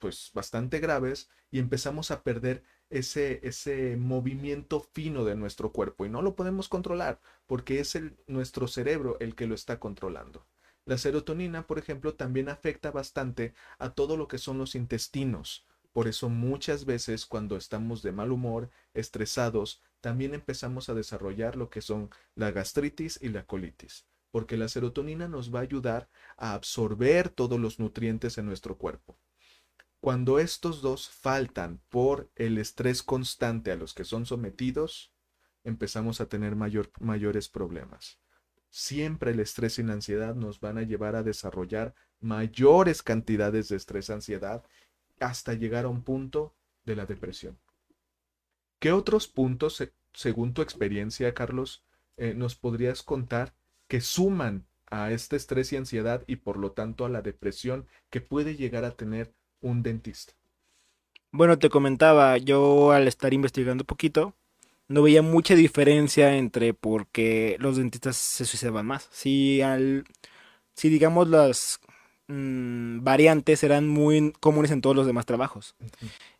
[0.00, 6.08] pues bastante graves y empezamos a perder ese, ese movimiento fino de nuestro cuerpo y
[6.08, 7.96] no lo podemos controlar porque es
[8.26, 10.48] nuestro cerebro el que lo está controlando.
[10.86, 15.66] La serotonina, por ejemplo, también afecta bastante a todo lo que son los intestinos.
[15.92, 21.68] Por eso muchas veces cuando estamos de mal humor, estresados, también empezamos a desarrollar lo
[21.68, 26.54] que son la gastritis y la colitis, porque la serotonina nos va a ayudar a
[26.54, 29.18] absorber todos los nutrientes en nuestro cuerpo.
[30.00, 35.12] Cuando estos dos faltan por el estrés constante a los que son sometidos,
[35.62, 38.19] empezamos a tener mayores problemas
[38.70, 43.76] siempre el estrés y la ansiedad nos van a llevar a desarrollar mayores cantidades de
[43.76, 44.64] estrés, ansiedad,
[45.18, 46.54] hasta llegar a un punto
[46.84, 47.58] de la depresión.
[48.78, 49.82] ¿Qué otros puntos,
[50.14, 51.84] según tu experiencia, Carlos,
[52.16, 53.54] eh, nos podrías contar
[53.88, 58.20] que suman a este estrés y ansiedad y por lo tanto a la depresión que
[58.20, 60.32] puede llegar a tener un dentista?
[61.32, 64.34] Bueno, te comentaba, yo al estar investigando un poquito,
[64.90, 69.08] no veía mucha diferencia entre por qué los dentistas se suicidaban más.
[69.12, 70.04] Si al
[70.74, 71.80] si digamos las
[72.26, 75.76] mm, variantes eran muy comunes en todos los demás trabajos.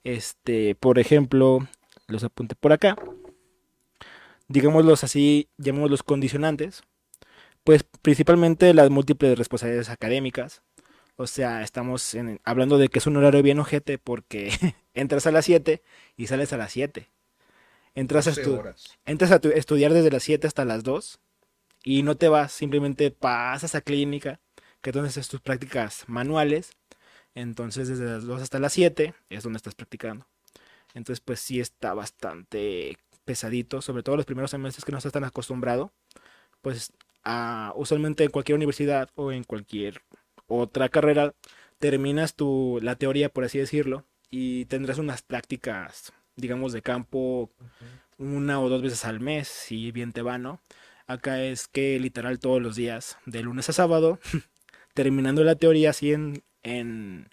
[0.03, 1.61] Este, por ejemplo,
[2.09, 2.97] los apunté por acá.
[4.49, 6.83] Digámoslos así, llamémoslos condicionantes.
[7.63, 10.63] Pues principalmente las múltiples responsabilidades académicas.
[11.15, 14.51] O sea, estamos hablando de que es un horario bien ojete porque
[14.95, 15.83] entras a las 7
[16.17, 17.11] y sales a las 7
[17.95, 18.99] Entras a, 12 estu- horas.
[19.05, 21.21] entras a tu- estudiar desde las 7 hasta las 2
[21.83, 24.41] y no te vas, simplemente pasas a clínica,
[24.81, 26.73] que es donde haces tus prácticas manuales.
[27.35, 30.27] Entonces desde las 2 hasta las 7 es donde estás practicando.
[30.95, 35.25] Entonces pues sí está bastante pesadito, sobre todo los primeros semestres que no estás tan
[35.25, 35.93] acostumbrado.
[36.63, 36.93] Pues
[37.25, 40.03] a- usualmente en cualquier universidad o en cualquier
[40.47, 41.35] otra carrera
[41.79, 47.51] terminas tu, la teoría, por así decirlo, y tendrás unas prácticas, digamos, de campo
[48.19, 50.61] una o dos veces al mes, si bien te va, ¿no?
[51.07, 54.19] Acá es que literal todos los días, de lunes a sábado,
[54.95, 57.31] terminando la teoría, así en, en,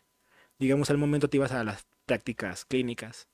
[0.59, 3.27] digamos, al momento te ibas a las prácticas clínicas.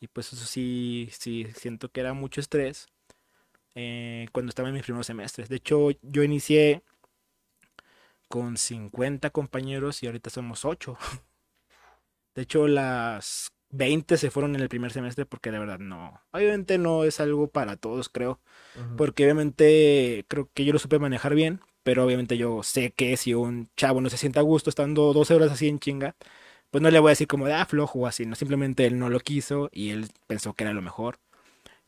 [0.00, 2.88] Y pues eso sí, sí, siento que era mucho estrés
[3.74, 5.48] eh, cuando estaba en mis primeros semestres.
[5.48, 6.82] De hecho, yo inicié
[8.28, 10.96] con 50 compañeros y ahorita somos 8.
[12.34, 16.20] De hecho, las 20 se fueron en el primer semestre porque de verdad no.
[16.30, 18.38] Obviamente no es algo para todos, creo.
[18.96, 21.60] Porque obviamente creo que yo lo supe manejar bien.
[21.82, 25.34] Pero obviamente yo sé que si un chavo no se siente a gusto estando 12
[25.34, 26.14] horas así en chinga,
[26.70, 28.24] pues no le voy a decir como de ah, flojo o así.
[28.26, 31.18] No, simplemente él no lo quiso y él pensó que era lo mejor.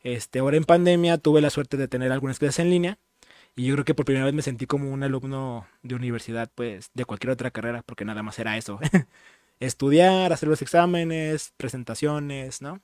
[0.03, 2.99] Este, ahora en pandemia tuve la suerte de tener algunas clases en línea.
[3.55, 6.91] Y yo creo que por primera vez me sentí como un alumno de universidad, pues,
[6.93, 8.79] de cualquier otra carrera, porque nada más era eso.
[9.59, 12.81] Estudiar, hacer los exámenes, presentaciones, ¿no?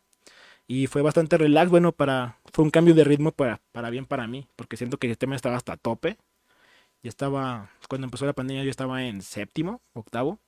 [0.68, 4.28] Y fue bastante relax, bueno, para, fue un cambio de ritmo para, para bien para
[4.28, 6.18] mí, porque siento que el tema estaba hasta tope.
[7.04, 10.40] Ya estaba, cuando empezó la pandemia yo estaba en séptimo, octavo,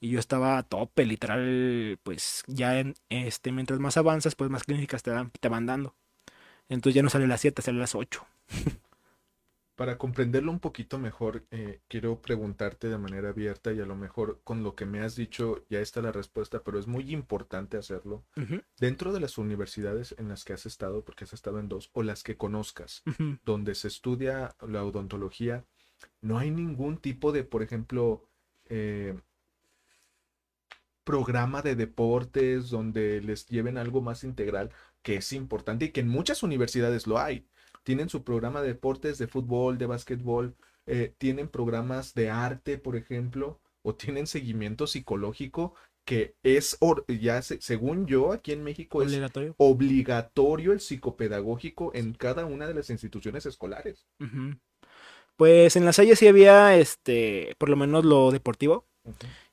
[0.00, 4.64] y yo estaba a tope, literal, pues ya en, este, mientras más avanzas, pues más
[4.64, 5.94] clínicas te, dan, te van dando.
[6.68, 8.26] Entonces ya no sale a las 7, sale a las 8.
[9.82, 14.40] Para comprenderlo un poquito mejor, eh, quiero preguntarte de manera abierta y a lo mejor
[14.44, 18.24] con lo que me has dicho ya está la respuesta, pero es muy importante hacerlo.
[18.78, 22.04] Dentro de las universidades en las que has estado, porque has estado en dos, o
[22.04, 23.02] las que conozcas,
[23.44, 25.64] donde se estudia la odontología,
[26.20, 28.30] no hay ningún tipo de, por ejemplo,
[28.66, 29.18] eh,
[31.02, 34.70] programa de deportes donde les lleven algo más integral,
[35.02, 37.48] que es importante y que en muchas universidades lo hay.
[37.84, 40.54] Tienen su programa de deportes, de fútbol, de básquetbol,
[40.86, 45.74] eh, tienen programas de arte, por ejemplo, o tienen seguimiento psicológico
[46.04, 49.08] que es, or- ya se- según yo, aquí en México es
[49.56, 50.72] Obligatorio.
[50.72, 54.06] el psicopedagógico en cada una de las instituciones escolares.
[55.36, 58.86] Pues en la Salle sí había, este, por lo menos lo deportivo.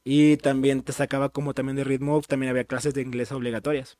[0.04, 3.98] Y también te sacaba como también de ritmo, también había clases de inglés obligatorias.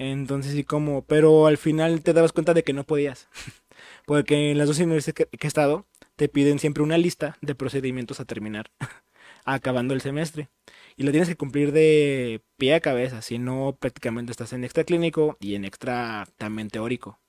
[0.00, 3.28] Entonces sí como, pero al final te dabas cuenta de que no podías.
[4.06, 5.84] Porque en las dos universidades que, he estado,
[6.16, 8.70] te piden siempre una lista de procedimientos a terminar,
[9.44, 10.48] acabando el semestre.
[10.96, 14.84] Y lo tienes que cumplir de pie a cabeza, si no prácticamente estás en extra
[14.84, 17.20] clínico y en extra también teórico.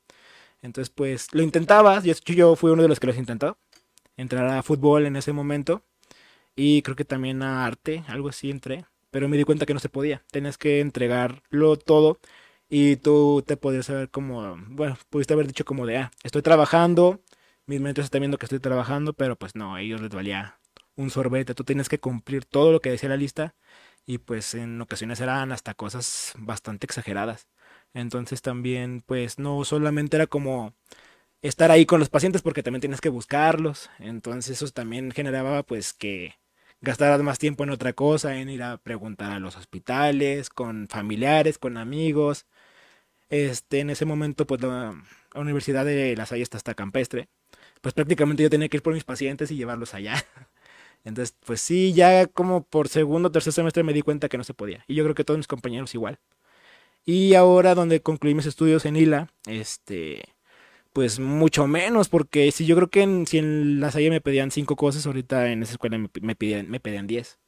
[0.61, 3.57] Entonces pues lo intentabas, y hecho yo fui uno de los que los intentó,
[4.15, 5.83] entrar a fútbol en ese momento.
[6.55, 8.85] Y creo que también a arte, algo así entré.
[9.09, 10.23] Pero me di cuenta que no se podía.
[10.31, 12.19] Tenías que entregarlo todo.
[12.71, 17.21] Y tú te podías saber como, bueno, pudiste haber dicho como de, ah, estoy trabajando.
[17.67, 19.13] Mis mentores están viendo que estoy trabajando.
[19.13, 20.59] Pero pues no, a ellos les valía
[20.95, 21.53] un sorbete.
[21.55, 23.55] Tú tienes que cumplir todo lo que decía la lista.
[24.05, 27.47] Y pues en ocasiones eran hasta cosas bastante exageradas.
[27.93, 30.73] Entonces también, pues no solamente era como
[31.41, 33.89] estar ahí con los pacientes porque también tienes que buscarlos.
[33.99, 36.35] Entonces eso también generaba pues que
[36.81, 41.57] gastaras más tiempo en otra cosa, en ir a preguntar a los hospitales, con familiares,
[41.57, 42.45] con amigos.
[43.31, 44.93] Este, en ese momento pues la,
[45.35, 47.29] Universidad de La Salle está hasta campestre.
[47.81, 50.15] Pues prácticamente yo tenía que ir por mis pacientes y llevarlos allá.
[51.05, 54.43] Entonces, pues sí, ya como por segundo o tercer semestre me di cuenta que no
[54.45, 54.85] se podía.
[54.87, 56.19] Y yo creo que todos mis compañeros igual.
[57.05, 60.23] Y ahora donde concluí mis estudios en ILA, este,
[60.93, 64.51] pues mucho menos, porque si yo creo que en- si en la Salle me pedían
[64.51, 67.39] cinco cosas, ahorita en esa escuela me, me pidían, me pedían diez.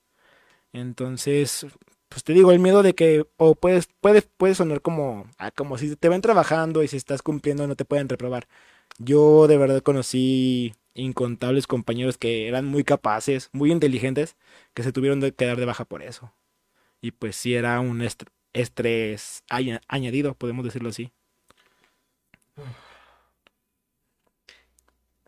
[0.73, 1.67] Entonces,
[2.13, 5.77] pues te digo, el miedo de que, o puedes, puede, puede sonar como, ah, como
[5.77, 8.47] si te ven trabajando y si estás cumpliendo no te pueden reprobar.
[8.99, 14.37] Yo de verdad conocí incontables compañeros que eran muy capaces, muy inteligentes,
[14.75, 16.33] que se tuvieron de quedar de baja por eso.
[17.01, 21.11] Y pues sí era un est- estrés aña- añadido, podemos decirlo así.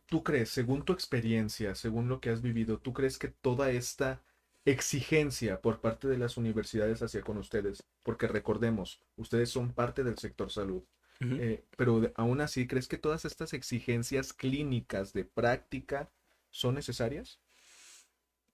[0.08, 4.24] ¿Tú crees, según tu experiencia, según lo que has vivido, tú crees que toda esta
[4.66, 10.18] exigencia por parte de las universidades hacia con ustedes, porque recordemos, ustedes son parte del
[10.18, 10.84] sector salud,
[11.22, 16.11] eh, pero aún así, ¿crees que todas estas exigencias clínicas de práctica
[16.49, 17.39] son necesarias?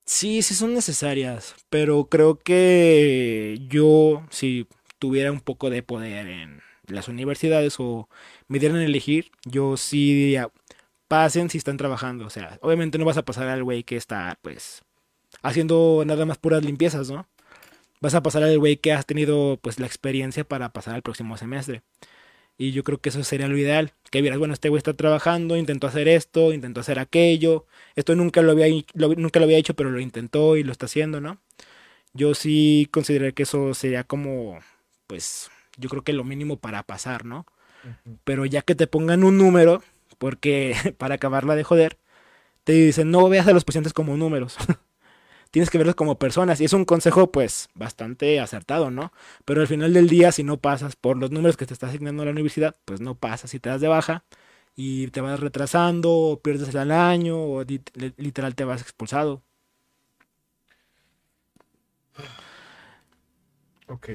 [0.05, 4.67] Sí, sí son necesarias, pero creo que yo, si
[4.99, 8.09] tuviera un poco de poder en, las universidades o
[8.47, 10.51] me dieran a elegir, yo sí diría,
[11.07, 12.25] pasen si están trabajando.
[12.25, 14.83] O sea, obviamente no vas a pasar al güey que está, pues,
[15.41, 17.27] haciendo nada más puras limpiezas, ¿no?
[18.01, 21.37] Vas a pasar al güey que has tenido, pues, la experiencia para pasar al próximo
[21.37, 21.83] semestre.
[22.57, 23.93] Y yo creo que eso sería lo ideal.
[24.11, 27.65] Que vieras, bueno, este güey está trabajando, intentó hacer esto, intentó hacer aquello.
[27.95, 31.21] Esto nunca lo había, nunca lo había hecho, pero lo intentó y lo está haciendo,
[31.21, 31.39] ¿no?
[32.13, 34.59] Yo sí consideré que eso sería como,
[35.07, 37.45] pues, yo creo que lo mínimo para pasar, ¿no?
[38.23, 39.81] Pero ya que te pongan un número,
[40.17, 41.97] porque para acabarla de joder,
[42.63, 44.57] te dicen, no veas a los pacientes como números.
[45.51, 46.61] Tienes que verlos como personas.
[46.61, 49.11] Y es un consejo, pues, bastante acertado, ¿no?
[49.45, 52.25] Pero al final del día, si no pasas por los números que te está asignando
[52.25, 54.23] la universidad, pues no pasas y te das de baja.
[54.75, 59.43] Y te vas retrasando, o pierdes el año, o literal te vas expulsado.
[63.87, 64.09] Ok.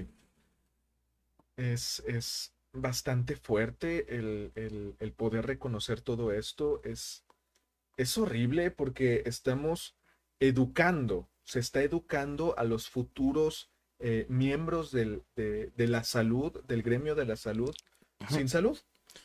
[1.57, 6.81] Es, es, bastante fuerte el, poder reconocer todo esto.
[6.85, 7.25] Es,
[7.97, 9.96] es horrible porque estamos
[10.41, 15.23] educando, se está educando a los futuros eh, miembros de,
[15.77, 17.75] la salud, del gremio de la salud,
[18.29, 18.79] sin salud.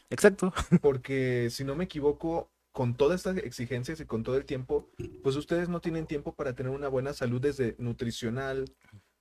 [0.09, 0.53] Exacto.
[0.82, 4.89] Porque si no me equivoco, con todas estas exigencias y con todo el tiempo,
[5.24, 8.74] pues ustedes no tienen tiempo para tener una buena salud desde nutricional,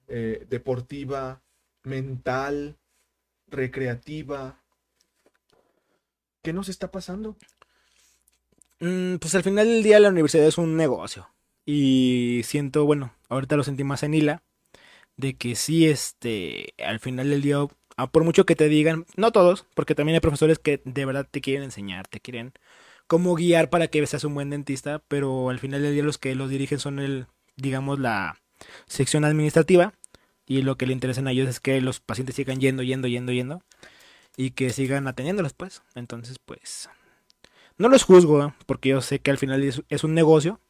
[0.07, 1.43] eh, deportiva,
[1.83, 2.79] mental,
[3.49, 4.63] recreativa.
[6.43, 7.37] ¿Qué nos está pasando?
[8.79, 11.29] Mm, pues al final del día la universidad es un negocio.
[11.73, 14.43] Y siento, bueno, ahorita lo sentí más en hila,
[15.17, 17.59] de que sí, este, al final del día,
[18.11, 21.41] por mucho que te digan, no todos, porque también hay profesores que de verdad te
[21.41, 22.55] quieren enseñar, te quieren
[23.07, 26.35] cómo guiar para que seas un buen dentista, pero al final del día los que
[26.35, 28.41] los dirigen son el, digamos, la
[28.87, 29.95] sección administrativa
[30.47, 33.31] y lo que le interesa a ellos es que los pacientes sigan yendo, yendo, yendo,
[33.31, 33.63] yendo
[34.37, 35.83] y que sigan atendiéndolos, pues.
[35.95, 36.91] Entonces, pues,
[37.79, 38.55] no los juzgo, ¿eh?
[38.67, 40.61] porque yo sé que al final es, un negocio,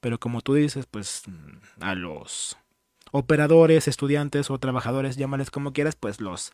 [0.00, 1.22] pero como tú dices, pues,
[1.80, 2.56] a los
[3.12, 6.52] operadores, estudiantes o trabajadores, llámales como quieras, pues los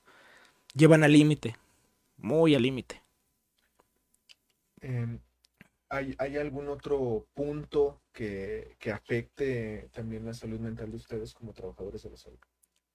[0.74, 1.56] llevan al límite,
[2.16, 3.02] muy al límite.
[4.80, 5.18] Em,
[5.88, 11.52] ¿hay, ¿hay, algún otro punto que, que afecte también la salud mental de ustedes como
[11.52, 12.38] trabajadores de la salud?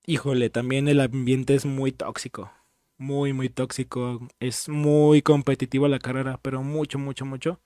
[0.06, 2.52] Híjole, también el ambiente es muy tóxico.
[2.97, 4.20] Muy, muy tóxico.
[4.39, 7.60] Es muy competitivo la carrera, pero mucho, mucho, mucho.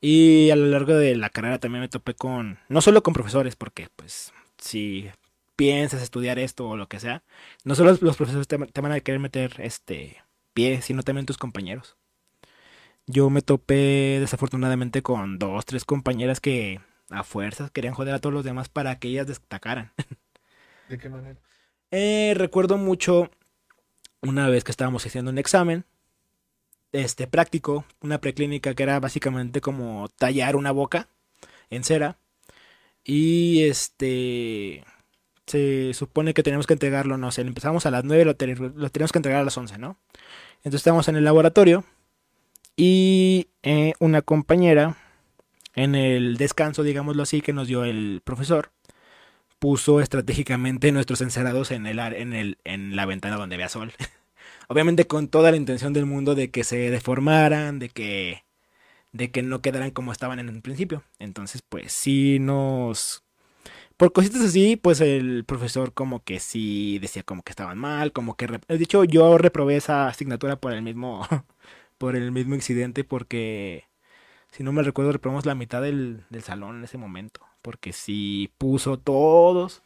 [0.00, 3.56] Y a lo largo de la carrera también me topé con, no solo con profesores,
[3.56, 5.10] porque pues si
[5.56, 7.24] piensas estudiar esto o lo que sea,
[7.64, 10.22] no solo los profesores te, van a querer meter este
[10.54, 11.96] pie, sino también tus compañeros.
[13.06, 16.80] Yo me topé desafortunadamente con dos, tres compañeras que
[17.10, 19.92] a fuerzas querían joder a todos los demás para que ellas destacaran.
[20.88, 21.40] ¿De qué manera?
[21.90, 23.30] Eh, recuerdo mucho
[24.20, 25.86] una vez que estábamos haciendo un examen
[26.92, 31.08] este práctico, una preclínica que era básicamente como tallar una boca
[31.70, 32.18] en cera
[33.04, 34.84] y este
[35.46, 39.18] se supone que tenemos que entregarlo, no sé, empezamos a las 9, lo, tenemos que
[39.18, 39.96] entregar a las 11, ¿no?
[40.58, 41.84] Entonces estamos en el laboratorio
[42.76, 44.96] y eh, una compañera
[45.74, 48.72] en el descanso, digámoslo así, que nos dio el profesor,
[49.58, 53.92] puso estratégicamente nuestros encerados en, el, en, el, en la ventana donde vea sol.
[54.68, 58.44] Obviamente con toda la intención del mundo de que se deformaran, de que,
[59.12, 61.04] de que no quedaran como estaban en el principio.
[61.18, 63.24] Entonces, pues sí nos...
[63.96, 68.36] Por cositas así, pues el profesor como que sí decía como que estaban mal, como
[68.36, 68.46] que...
[68.46, 71.26] De hecho, yo reprobé esa asignatura por el mismo...
[71.98, 73.86] por el mismo incidente porque...
[74.52, 78.52] Si no me recuerdo, reprobamos la mitad del, del salón en ese momento porque sí
[78.58, 79.82] puso todos.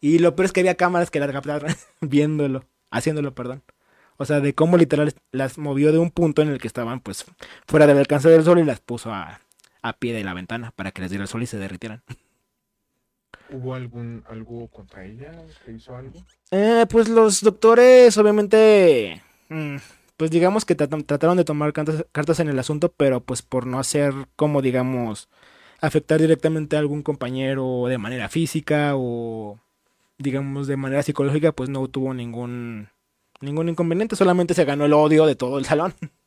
[0.00, 3.62] Y lo peor es que había cámaras que las captaron viéndolo, haciéndolo, perdón.
[4.16, 7.24] O sea, de cómo literal las movió de un punto en el que estaban pues
[7.66, 9.40] fuera del alcance del sol y las puso a,
[9.82, 12.02] a pie de la ventana para que les diera el sol y se derritieran.
[13.50, 15.32] ¿Hubo algún algo contra ella?
[15.64, 16.14] ¿Que hizo algo?
[16.50, 19.76] Eh, pues los doctores obviamente mm,
[20.16, 24.14] pues digamos que trataron de tomar cartas en el asunto, pero pues por no hacer
[24.36, 25.28] como digamos
[25.80, 29.60] afectar directamente a algún compañero de manera física o
[30.18, 32.88] digamos de manera psicológica, pues no tuvo ningún
[33.44, 35.94] ningún inconveniente, solamente se ganó el odio de todo el salón.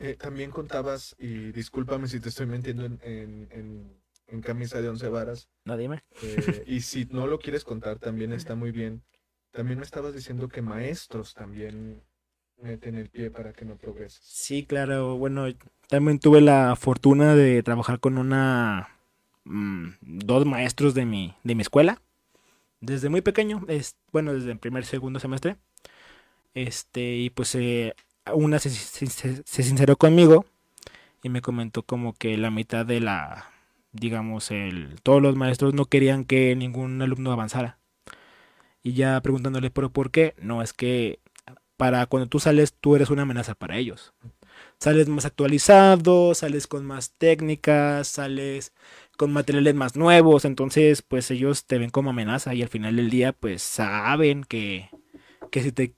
[0.00, 5.48] Eh, también contabas, y discúlpame si te estoy mintiendo en, en, camisa de once varas.
[5.64, 6.04] No, dime.
[6.22, 9.02] Eh, y si no lo quieres contar, también está muy bien.
[9.50, 12.00] También me estabas diciendo que maestros también
[12.62, 14.20] meten el pie para que no progreses.
[14.22, 15.16] Sí, claro.
[15.16, 15.46] Bueno,
[15.88, 18.90] también tuve la fortuna de trabajar con una
[19.42, 22.00] mm, dos maestros de mi de mi escuela
[22.80, 25.56] desde muy pequeño, es bueno, desde el primer segundo semestre.
[26.54, 27.94] Este, y pues eh,
[28.34, 30.46] una se, se, sinceró conmigo
[31.22, 33.50] y me comentó como que la mitad de la,
[33.92, 37.78] digamos, el, todos los maestros no querían que ningún alumno avanzara.
[38.82, 40.34] Y ya preguntándole, pero ¿por qué?
[40.40, 41.20] No, es que
[41.76, 44.14] para cuando tú sales, tú eres una amenaza para ellos.
[44.80, 48.72] Sales más actualizado, sales con más técnicas, sales
[49.18, 53.10] con materiales más nuevos, entonces pues ellos te ven como amenaza y al final del
[53.10, 54.90] día pues saben que,
[55.50, 55.92] que si, te,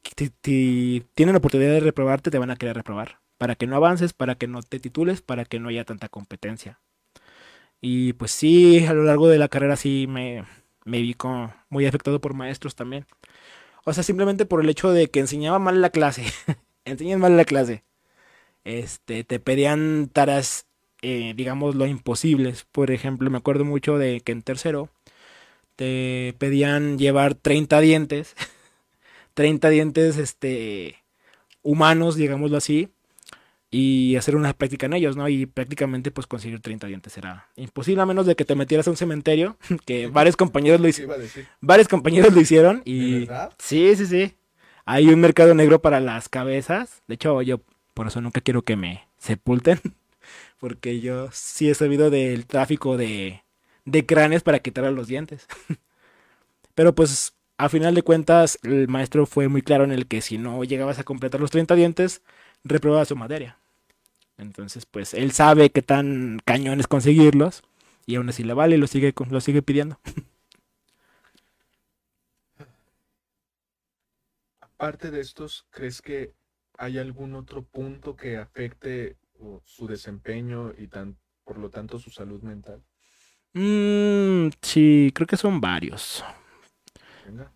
[1.15, 4.37] tienen la oportunidad de reprobarte te van a querer reprobar, para que no avances, para
[4.37, 6.81] que no te titules, para que no haya tanta competencia.
[7.83, 10.45] Y pues sí, a lo largo de la carrera sí me,
[10.85, 13.07] me vi como muy afectado por maestros también.
[13.85, 16.25] O sea, simplemente por el hecho de que enseñaba mal la clase.
[16.87, 17.85] Enseñan mal la clase.
[18.65, 20.67] Este, te pedían tareas,
[21.03, 22.67] eh, digamos, lo imposibles.
[22.71, 24.89] Por ejemplo, me acuerdo mucho de que en tercero
[25.77, 28.35] te pedían llevar 30 dientes.
[29.35, 30.97] 30 dientes, este,
[31.63, 32.91] humanos, digámoslo así
[33.71, 35.29] y hacer una práctica en ellos, ¿no?
[35.29, 38.91] Y prácticamente pues conseguir 30 dientes era imposible a menos de que te metieras a
[38.91, 41.17] un cementerio, que varios compañeros lo hicieron.
[41.61, 43.29] Varios compañeros lo hicieron y
[43.59, 44.35] Sí, sí, sí.
[44.85, 47.03] Hay un mercado negro para las cabezas.
[47.07, 47.61] De hecho, yo
[47.95, 49.81] por eso nunca quiero que me sepulten,
[50.61, 53.43] porque yo sí he sabido del tráfico de
[53.85, 55.47] de cráneos para quitar los dientes.
[56.75, 60.39] Pero pues a final de cuentas el maestro fue muy claro en el que si
[60.39, 62.23] no llegabas a completar los 30 dientes,
[62.65, 63.59] reprobaba su materia.
[64.39, 67.63] Entonces, pues él sabe que tan cañón es conseguirlos
[68.07, 69.99] y aún así le vale y lo sigue, lo sigue pidiendo.
[74.61, 76.33] Aparte de estos, ¿crees que
[76.79, 79.19] hay algún otro punto que afecte
[79.65, 82.83] su desempeño y tan, por lo tanto su salud mental?
[83.53, 86.25] Mm, sí, creo que son varios.
[87.27, 87.53] Venga.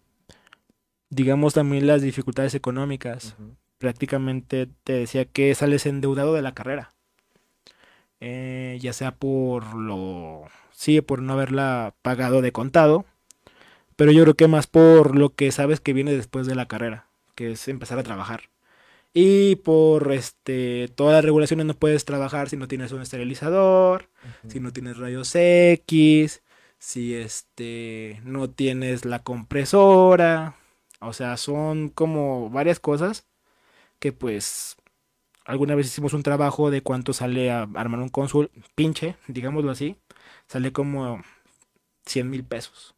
[1.10, 3.36] Digamos también las dificultades económicas
[3.78, 6.94] prácticamente te decía que sales endeudado de la carrera.
[8.20, 10.44] Eh, ya sea por lo...
[10.72, 13.04] Sí, por no haberla pagado de contado.
[13.96, 17.06] Pero yo creo que más por lo que sabes que viene después de la carrera.
[17.34, 18.48] Que es empezar a trabajar.
[19.14, 24.10] Y por este todas las regulaciones no puedes trabajar si no tienes un esterilizador,
[24.48, 26.42] si no tienes rayos X,
[26.78, 30.56] si este no tienes la compresora.
[31.00, 33.26] O sea, son como varias cosas
[34.00, 34.76] que pues
[35.44, 39.96] alguna vez hicimos un trabajo de cuánto sale a armar un cónsul pinche, digámoslo así,
[40.48, 41.22] sale como
[42.06, 42.94] 100 mil pesos.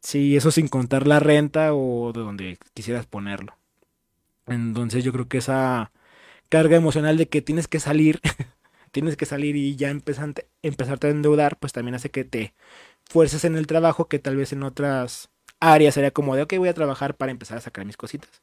[0.00, 3.57] Sí, eso sin contar la renta o de donde quisieras ponerlo.
[4.48, 5.92] Entonces yo creo que esa
[6.48, 8.20] carga emocional de que tienes que salir,
[8.92, 12.54] tienes que salir y ya empezarte, empezarte a endeudar, pues también hace que te
[13.04, 15.30] fuerces en el trabajo que tal vez en otras
[15.60, 18.42] áreas sería como de, ok, voy a trabajar para empezar a sacar mis cositas.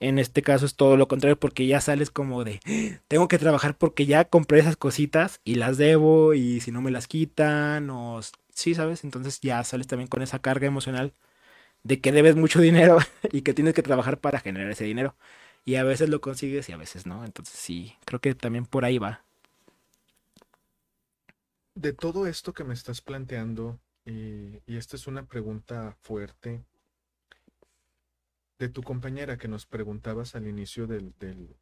[0.00, 2.60] En este caso es todo lo contrario porque ya sales como de,
[3.08, 6.90] tengo que trabajar porque ya compré esas cositas y las debo y si no me
[6.90, 8.20] las quitan o
[8.54, 9.04] sí, ¿sabes?
[9.04, 11.14] Entonces ya sales también con esa carga emocional
[11.82, 12.98] de que debes mucho dinero
[13.32, 15.16] y que tienes que trabajar para generar ese dinero.
[15.64, 17.24] Y a veces lo consigues y a veces no.
[17.24, 19.24] Entonces sí, creo que también por ahí va.
[21.74, 26.64] De todo esto que me estás planteando, y, y esta es una pregunta fuerte,
[28.58, 31.56] de tu compañera que nos preguntabas al inicio del, del,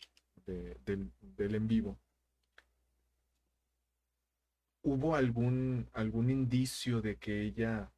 [0.46, 1.98] del, en vivo,
[4.82, 7.90] ¿hubo algún, algún indicio de que ella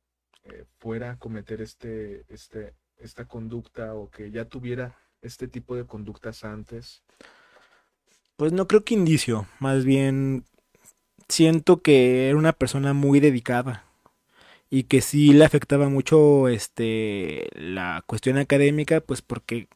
[0.53, 5.85] eh, fuera a cometer este, este, esta conducta o que ya tuviera este tipo de
[5.85, 7.03] conductas antes?
[8.37, 10.45] Pues no creo que indicio, más bien
[11.29, 13.85] siento que era una persona muy dedicada
[14.71, 19.69] y que sí le afectaba mucho este la cuestión académica pues porque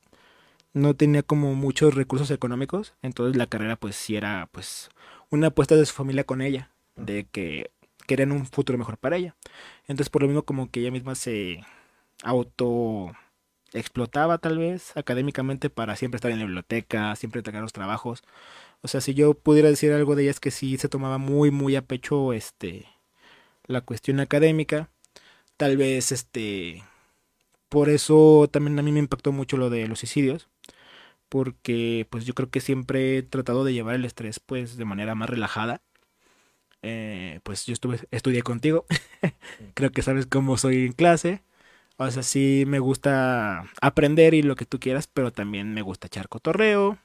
[0.75, 4.91] no tenía como muchos recursos económicos entonces la carrera pues sí era pues
[5.31, 7.71] una apuesta de su familia con ella de que
[8.07, 9.35] querían un futuro mejor para ella
[9.87, 11.61] entonces por lo mismo como que ella misma se
[12.23, 13.13] auto
[13.73, 18.23] explotaba tal vez académicamente para siempre estar en la biblioteca siempre entregar los trabajos
[18.83, 21.51] o sea si yo pudiera decir algo de ella es que sí se tomaba muy
[21.51, 22.87] muy a pecho este
[23.67, 24.91] la cuestión académica.
[25.57, 26.85] Tal vez este
[27.69, 30.49] por eso también a mí me impactó mucho lo de los suicidios,
[31.29, 35.15] porque pues yo creo que siempre he tratado de llevar el estrés pues de manera
[35.15, 35.83] más relajada.
[36.83, 38.87] Eh, pues yo estuve estudié contigo,
[39.75, 41.43] creo que sabes cómo soy en clase.
[41.99, 46.09] O sea, sí me gusta aprender y lo que tú quieras, pero también me gusta
[46.09, 46.99] echar cotorreo,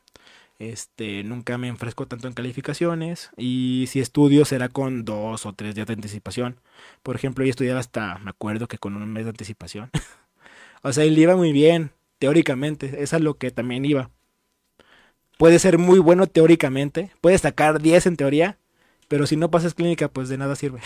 [0.60, 5.76] este, nunca me enfresco tanto en calificaciones y si estudio será con dos o tres
[5.76, 6.60] días de anticipación.
[7.04, 9.92] Por ejemplo, yo estudiaba hasta, me acuerdo que con un mes de anticipación.
[10.82, 14.10] o sea, él iba muy bien teóricamente, es a lo que también iba.
[15.38, 18.58] Puede ser muy bueno teóricamente, puedes sacar 10 en teoría,
[19.08, 20.82] pero si no pasas clínica, pues de nada sirve.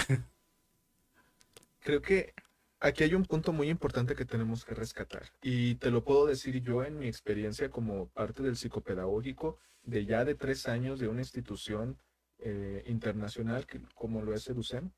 [1.80, 2.34] Creo que
[2.80, 6.62] aquí hay un punto muy importante que tenemos que rescatar y te lo puedo decir
[6.62, 11.22] yo en mi experiencia como parte del psicopedagógico de ya de tres años de una
[11.22, 11.98] institución
[12.40, 14.92] eh, internacional que, como lo es EDUCEM.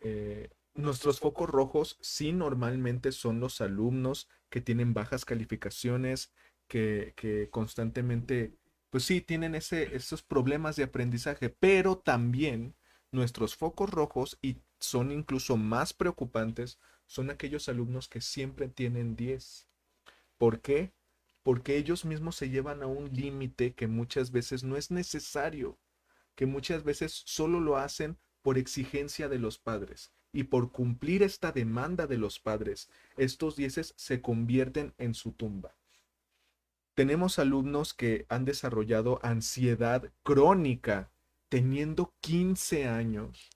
[0.00, 6.32] eh, nuestros focos rojos sí normalmente son los alumnos que tienen bajas calificaciones,
[6.68, 8.54] que, que constantemente,
[8.90, 12.74] pues sí, tienen ese, esos problemas de aprendizaje, pero también
[13.12, 19.68] nuestros focos rojos y son incluso más preocupantes son aquellos alumnos que siempre tienen 10.
[20.38, 20.92] ¿Por qué?
[21.42, 25.78] Porque ellos mismos se llevan a un límite que muchas veces no es necesario,
[26.36, 31.52] que muchas veces solo lo hacen por exigencia de los padres y por cumplir esta
[31.52, 35.74] demanda de los padres, estos dieces se convierten en su tumba.
[36.94, 41.10] Tenemos alumnos que han desarrollado ansiedad crónica
[41.48, 43.50] teniendo 15 años,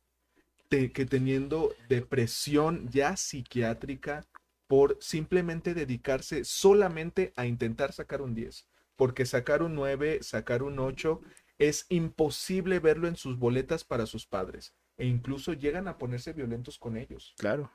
[0.68, 4.26] que teniendo depresión ya psiquiátrica
[4.66, 8.66] por simplemente dedicarse solamente a intentar sacar un 10,
[8.96, 11.20] porque sacar un 9, sacar un 8
[11.58, 16.78] es imposible verlo en sus boletas para sus padres e incluso llegan a ponerse violentos
[16.78, 17.34] con ellos.
[17.38, 17.70] Claro.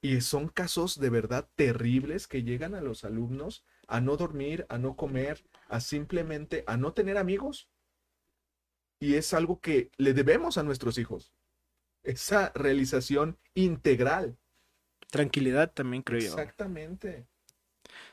[0.00, 4.78] Y son casos de verdad terribles que llegan a los alumnos a no dormir, a
[4.78, 7.68] no comer, a simplemente a no tener amigos.
[9.00, 11.32] Y es algo que le debemos a nuestros hijos.
[12.02, 14.38] Esa realización integral.
[15.10, 16.26] Tranquilidad también creo yo.
[16.26, 17.26] Exactamente.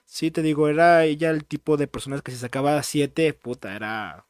[0.05, 4.27] Sí, te digo, era ella el tipo de personas que se sacaba siete, puta, era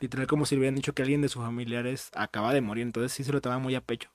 [0.00, 3.12] literal como si le hubieran dicho que alguien de sus familiares acaba de morir, entonces
[3.12, 4.13] sí se lo tomaba muy a pecho.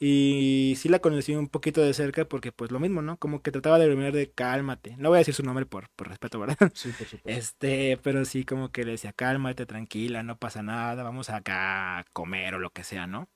[0.00, 3.18] Y sí la conocí un poquito de cerca porque pues lo mismo, ¿no?
[3.18, 4.96] Como que trataba de bromear de cálmate.
[4.96, 6.56] No voy a decir su nombre por, por respeto, ¿verdad?
[6.74, 7.28] Sí, por supuesto.
[7.30, 12.04] Este, pero sí como que le decía, cálmate, tranquila, no pasa nada, vamos acá a
[12.12, 13.28] comer o lo que sea, ¿no?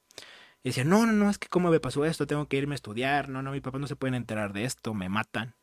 [0.63, 2.77] Y decía, no, no, no, es que cómo me pasó esto, tengo que irme a
[2.77, 5.57] estudiar, no, no, mi papá no se pueden enterar de esto, me matan.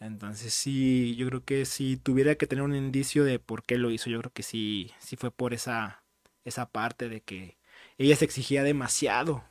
[0.00, 3.90] Entonces sí, yo creo que si tuviera que tener un indicio de por qué lo
[3.90, 6.04] hizo, yo creo que sí, sí fue por esa,
[6.44, 7.58] esa parte de que
[7.98, 9.44] ella se exigía demasiado.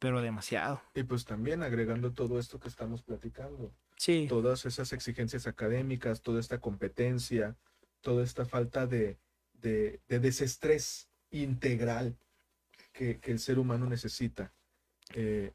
[0.00, 0.82] Pero demasiado.
[0.94, 3.72] Y pues también agregando todo esto que estamos platicando.
[3.96, 4.26] Sí.
[4.28, 7.56] Todas esas exigencias académicas, toda esta competencia,
[8.00, 9.18] toda esta falta de,
[9.52, 12.16] de, de desestrés integral
[12.92, 14.52] que, que, el ser humano necesita.
[15.14, 15.52] Eh,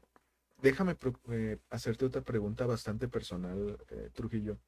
[0.62, 0.96] déjame
[1.30, 4.58] eh, hacerte otra pregunta bastante personal, eh, Trujillo.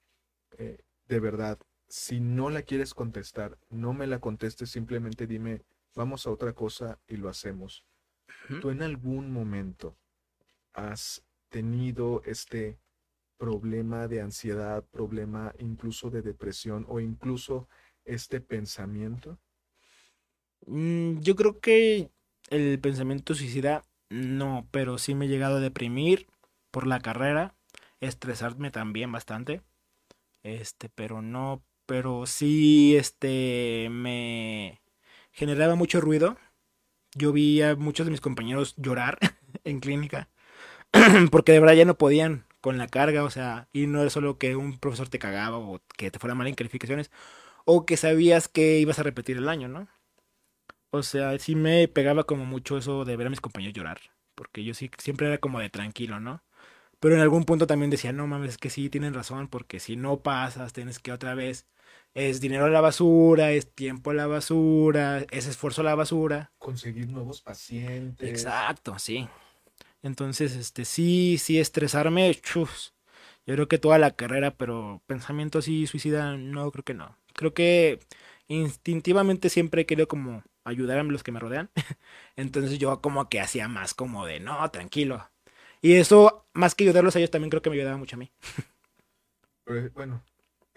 [0.58, 1.58] Eh, de verdad,
[1.88, 5.62] si no la quieres contestar, no me la contestes, simplemente dime,
[5.94, 7.84] vamos a otra cosa y lo hacemos.
[8.60, 9.96] ¿Tú en algún momento
[10.74, 12.78] has tenido este
[13.38, 17.68] problema de ansiedad, problema incluso de depresión o incluso
[18.04, 19.38] este pensamiento?
[20.66, 22.10] Mm, yo creo que
[22.50, 26.26] el pensamiento suicida no, pero sí me he llegado a deprimir
[26.70, 27.54] por la carrera,
[28.00, 29.62] estresarme también bastante.
[30.42, 34.80] Este, pero no, pero sí este me
[35.32, 36.36] generaba mucho ruido.
[37.18, 39.18] Yo vi a muchos de mis compañeros llorar
[39.64, 40.28] en clínica
[41.30, 44.38] porque de verdad ya no podían con la carga, o sea, y no era solo
[44.38, 47.10] que un profesor te cagaba o que te fuera mal en calificaciones
[47.66, 49.88] o que sabías que ibas a repetir el año, ¿no?
[50.90, 54.00] O sea, sí me pegaba como mucho eso de ver a mis compañeros llorar.
[54.34, 56.42] Porque yo sí siempre era como de tranquilo, ¿no?
[57.00, 59.96] Pero en algún punto también decía, no mames, es que sí tienen razón, porque si
[59.96, 61.66] no pasas, tienes que otra vez.
[62.18, 66.50] Es dinero a la basura, es tiempo a la basura, es esfuerzo a la basura.
[66.58, 68.28] Conseguir nuevos pacientes.
[68.28, 69.28] Exacto, sí.
[70.02, 72.92] Entonces, este, sí, sí, estresarme, chus.
[73.46, 77.16] Yo creo que toda la carrera, pero pensamiento así suicida, no, creo que no.
[77.34, 78.00] Creo que
[78.48, 81.70] instintivamente siempre he querido como ayudar a los que me rodean.
[82.34, 85.30] Entonces yo como que hacía más como de, no, tranquilo.
[85.82, 88.32] Y eso, más que ayudarlos a ellos, también creo que me ayudaba mucho a mí.
[89.62, 90.24] Pero, bueno,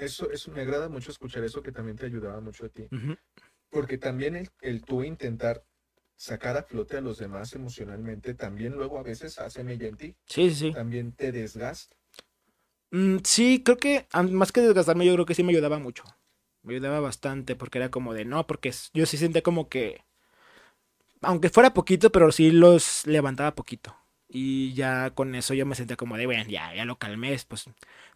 [0.05, 2.83] eso, eso me agrada mucho escuchar eso que también te ayudaba mucho a ti.
[2.91, 3.17] Uh -huh.
[3.69, 5.63] Porque también el, el tú intentar
[6.15, 10.15] sacar a flote a los demás emocionalmente, también luego a veces hace mella en ti.
[10.25, 10.71] Sí, sí, sí.
[10.73, 11.95] También te desgasta.
[12.91, 16.03] Mm, sí, creo que más que desgastarme, yo creo que sí me ayudaba mucho
[16.63, 20.03] me ayudaba bastante porque era como de no, porque yo sí sentía como que,
[21.21, 23.95] aunque fuera poquito, pero sí los levantaba poquito.
[24.33, 27.65] Y ya con eso yo me sentía como de, bueno, ya, ya lo calmé, pues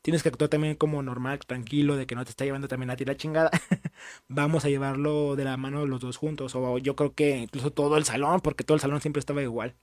[0.02, 2.96] tienes que actuar también como normal, tranquilo, de que no te está llevando también a
[2.96, 3.52] ti la chingada.
[4.30, 7.98] Vamos a llevarlo de la mano los dos juntos, o yo creo que incluso todo
[7.98, 9.76] el salón, porque todo el salón siempre estaba igual.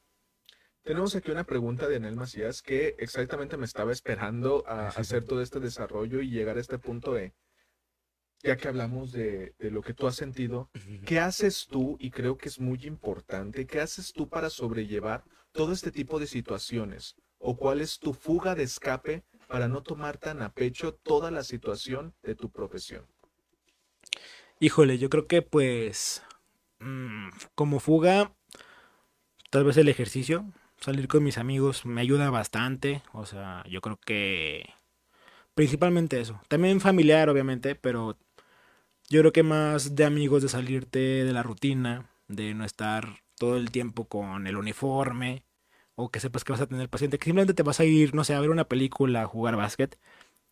[0.82, 5.42] Tenemos aquí una pregunta de Anel Macías que exactamente me estaba esperando a hacer todo
[5.42, 7.34] este desarrollo y llegar a este punto de,
[8.42, 10.70] ya que hablamos de, de, lo que tú has sentido,
[11.04, 11.98] ¿qué haces tú?
[12.00, 16.26] Y creo que es muy importante, ¿qué haces tú para sobrellevar todo este tipo de
[16.26, 17.14] situaciones?
[17.38, 21.44] ¿O cuál es tu fuga de escape para no tomar tan a pecho toda la
[21.44, 23.06] situación de tu profesión?
[24.60, 26.22] Híjole, yo creo que pues
[26.78, 28.32] mmm, como fuga,
[29.50, 33.98] tal vez el ejercicio, salir con mis amigos me ayuda bastante, o sea, yo creo
[33.98, 34.70] que
[35.54, 38.16] principalmente eso, también familiar obviamente, pero
[39.08, 43.56] yo creo que más de amigos, de salirte de la rutina, de no estar todo
[43.56, 45.44] el tiempo con el uniforme,
[45.96, 48.22] o que sepas que vas a tener paciente, que simplemente te vas a ir, no
[48.22, 49.98] sé, a ver una película, a jugar básquet.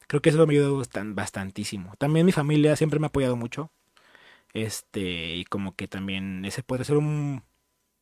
[0.09, 0.83] Creo que eso me ayudó
[1.15, 1.95] bastantísimo.
[1.99, 3.71] También mi familia siempre me ha apoyado mucho.
[4.55, 7.45] Este, y como que también ese puede ser un,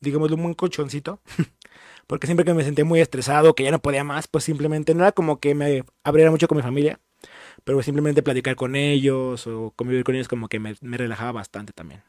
[0.01, 1.20] digamos, un colchoncito.
[2.07, 5.03] Porque siempre que me sentía muy estresado, que ya no podía más, pues simplemente no
[5.05, 7.01] era como que me abriera mucho con mi familia.
[7.64, 11.72] Pero simplemente platicar con ellos o convivir con ellos como que me, me relajaba bastante
[11.74, 12.03] también.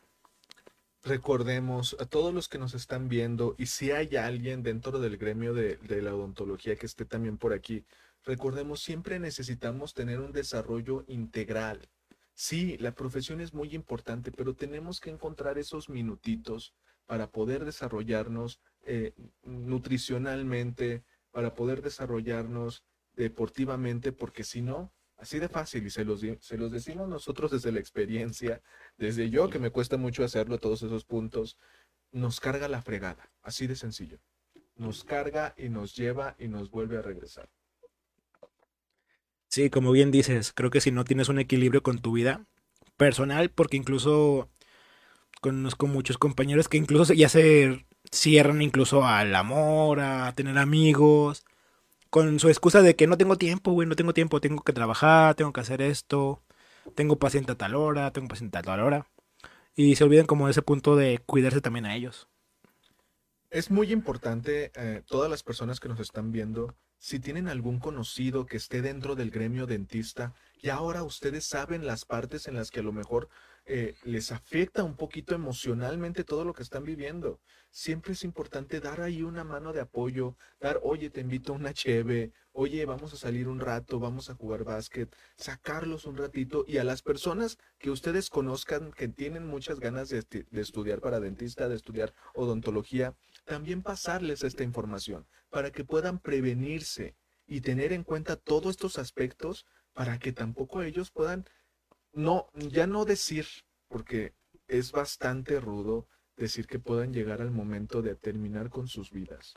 [1.04, 5.54] Recordemos a todos los que nos están viendo y si hay alguien dentro del gremio
[5.54, 7.86] de, de la odontología que esté también por aquí,
[8.24, 11.89] recordemos siempre necesitamos tener un desarrollo integral.
[12.34, 16.74] Sí, la profesión es muy importante, pero tenemos que encontrar esos minutitos
[17.06, 22.84] para poder desarrollarnos eh, nutricionalmente, para poder desarrollarnos
[23.14, 27.72] deportivamente, porque si no, así de fácil, y se los, se los decimos nosotros desde
[27.72, 28.61] la experiencia,
[28.97, 31.57] desde yo, que me cuesta mucho hacerlo, todos esos puntos,
[32.11, 34.20] nos carga la fregada, así de sencillo.
[34.76, 37.49] Nos carga y nos lleva y nos vuelve a regresar.
[39.49, 42.45] Sí, como bien dices, creo que si no tienes un equilibrio con tu vida
[42.97, 44.49] personal, porque incluso
[45.41, 51.43] conozco muchos compañeros que incluso ya se cierran incluso al amor, a tener amigos,
[52.10, 55.36] con su excusa de que no tengo tiempo, güey, no tengo tiempo, tengo que trabajar,
[55.36, 56.41] tengo que hacer esto,
[56.95, 59.07] tengo paciente a tal hora, tengo paciente a tal hora.
[59.76, 62.28] Y se olvidan como de ese punto de cuidarse también a ellos.
[63.49, 68.45] Es muy importante, eh, todas las personas que nos están viendo, si tienen algún conocido
[68.45, 72.82] que esté dentro del gremio dentista y ahora ustedes saben las partes en las que
[72.82, 73.30] a lo mejor
[73.72, 77.39] eh, les afecta un poquito emocionalmente todo lo que están viviendo.
[77.70, 81.72] Siempre es importante dar ahí una mano de apoyo, dar, oye, te invito a una
[81.72, 86.80] cheve, oye, vamos a salir un rato, vamos a jugar básquet, sacarlos un ratito y
[86.80, 91.70] a las personas que ustedes conozcan que tienen muchas ganas de, de estudiar para dentista,
[91.70, 93.15] de estudiar odontología,
[93.45, 97.15] también pasarles esta información para que puedan prevenirse
[97.45, 101.45] y tener en cuenta todos estos aspectos para que tampoco ellos puedan,
[102.14, 103.45] no, ya no decir,
[103.88, 104.34] porque
[104.68, 109.55] es bastante rudo decir que puedan llegar al momento de terminar con sus vidas,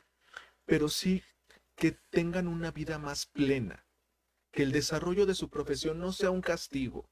[0.65, 1.23] pero sí
[1.75, 3.85] que tengan una vida más plena,
[4.51, 7.09] que el desarrollo de su profesión no sea un castigo,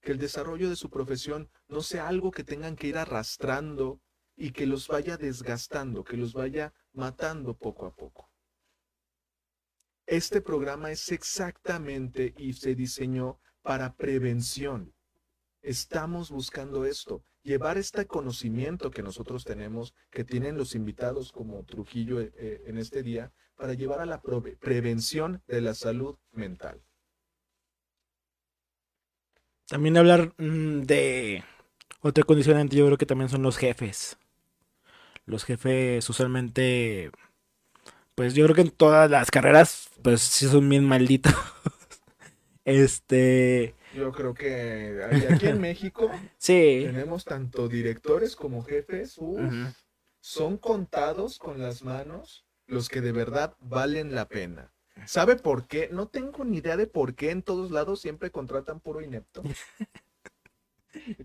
[0.00, 4.00] que el desarrollo de su profesión no sea algo que tengan que ir arrastrando
[4.36, 8.30] y que los vaya desgastando, que los vaya matando poco a poco.
[10.06, 14.94] Este programa es exactamente y se diseñó para prevención.
[15.60, 22.20] Estamos buscando esto, llevar este conocimiento que nosotros tenemos, que tienen los invitados como Trujillo
[22.20, 24.22] eh, eh, en este día, para llevar a la
[24.60, 26.80] prevención de la salud mental.
[29.66, 31.42] También hablar mm, de
[32.02, 34.16] otra condicionante, yo creo que también son los jefes
[35.26, 37.10] los jefes usualmente,
[38.14, 41.34] pues yo creo que en todas las carreras, pues sí son bien malditos.
[42.66, 43.74] este...
[43.94, 45.00] Yo creo que
[45.30, 46.82] aquí en México sí.
[46.84, 49.18] tenemos tanto directores como jefes,
[50.20, 54.72] son contados con las manos los que de verdad valen la pena.
[55.06, 55.88] ¿Sabe por qué?
[55.92, 59.42] No tengo ni idea de por qué en todos lados siempre contratan puro inepto.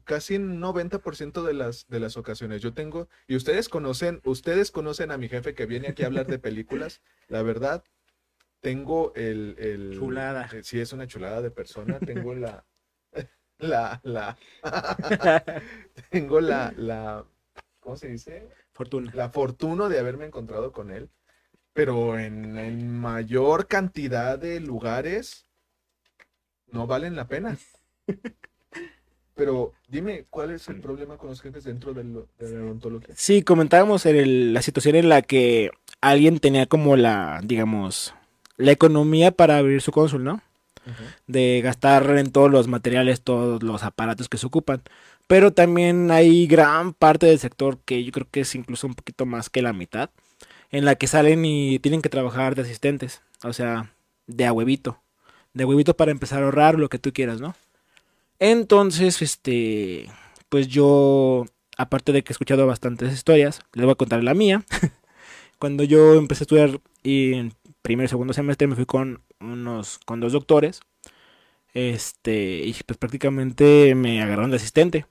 [0.03, 2.61] casi en 90% de las, de las ocasiones.
[2.61, 6.27] Yo tengo, y ustedes conocen, ustedes conocen a mi jefe que viene aquí a hablar
[6.27, 7.01] de películas.
[7.27, 7.83] La verdad,
[8.61, 9.55] tengo el...
[9.59, 10.49] el chulada.
[10.53, 11.99] Eh, sí, es una chulada de persona.
[11.99, 12.65] Tengo la...
[13.59, 14.35] La, la...
[16.09, 17.23] tengo la, la...
[17.79, 18.49] ¿Cómo se dice?
[18.71, 19.11] Fortuna.
[19.13, 21.11] La fortuna de haberme encontrado con él.
[21.71, 25.45] Pero en, en mayor cantidad de lugares
[26.71, 27.55] no valen la pena.
[29.35, 33.15] Pero dime, ¿cuál es el problema con los jefes dentro de, la odontología?
[33.17, 38.13] Sí, comentábamos en la situación en la que alguien tenía como la, digamos,
[38.61, 40.41] la economía para abrir su cónsul, ¿no?
[41.27, 44.81] De gastar en todos los materiales, todos los aparatos que se ocupan.
[45.27, 49.25] Pero también hay gran parte del sector que yo creo que es incluso un poquito
[49.25, 50.09] más que la mitad,
[50.71, 53.93] en la que salen y tienen que trabajar de asistentes, o sea,
[54.27, 55.01] de a huevito,
[55.53, 57.55] de huevito para empezar a ahorrar lo que tú quieras, ¿no?
[58.39, 60.09] Entonces, este,
[60.49, 61.45] pues yo,
[61.77, 64.65] aparte de que he escuchado bastantes historias, les voy a contar la mía.
[65.59, 69.99] Cuando yo empecé a estudiar y en primer y segundo semestre me fui con unos,
[70.05, 70.81] con dos doctores,
[71.73, 75.05] este, y pues prácticamente me agarraron de asistente.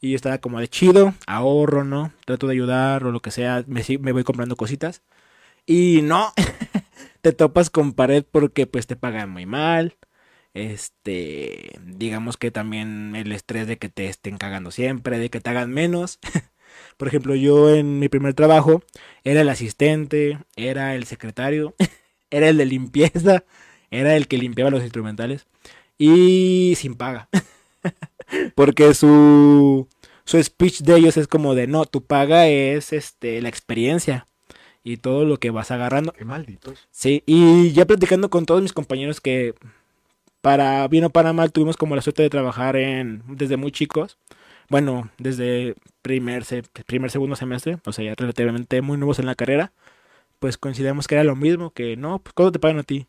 [0.00, 2.12] Y yo estaba como de chido, ahorro, ¿no?
[2.26, 5.02] Trato de ayudar o lo que sea, me, me voy comprando cositas.
[5.66, 6.32] Y no,
[7.22, 9.96] te topas con pared porque pues te pagan muy mal.
[10.54, 15.50] Este, digamos que también el estrés de que te estén cagando siempre, de que te
[15.50, 16.18] hagan menos.
[16.96, 18.82] Por ejemplo, yo en mi primer trabajo
[19.24, 21.74] era el asistente, era el secretario,
[22.30, 23.44] era el de limpieza,
[23.90, 25.46] era el que limpiaba los instrumentales
[25.98, 27.28] y sin paga.
[28.54, 29.88] Porque su
[30.24, 34.26] su speech de ellos es como de no, tu paga es este la experiencia
[34.82, 36.12] y todo lo que vas agarrando.
[36.12, 36.88] Qué malditos.
[36.90, 39.54] Sí, y ya platicando con todos mis compañeros que
[40.40, 44.18] para bien o para mal tuvimos como la suerte de trabajar en desde muy chicos.
[44.68, 46.44] Bueno, desde primer,
[46.86, 49.72] primer segundo semestre, o sea, ya relativamente muy nuevos en la carrera,
[50.40, 53.06] pues coincidimos que era lo mismo, que no, pues ¿cuándo te pagan a ti?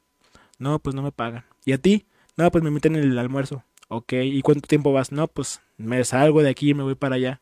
[0.60, 1.46] No, pues no me pagan.
[1.66, 2.06] ¿Y a ti?
[2.36, 3.64] No, pues me meten en el almuerzo.
[3.90, 5.12] Ok, ¿y cuánto tiempo vas?
[5.12, 7.42] No, pues me salgo de aquí y me voy para allá.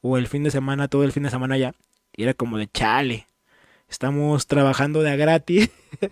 [0.00, 1.74] O el fin de semana, todo el fin de semana allá.
[2.16, 3.26] Y era como de chale.
[3.88, 5.70] Estamos trabajando de a gratis.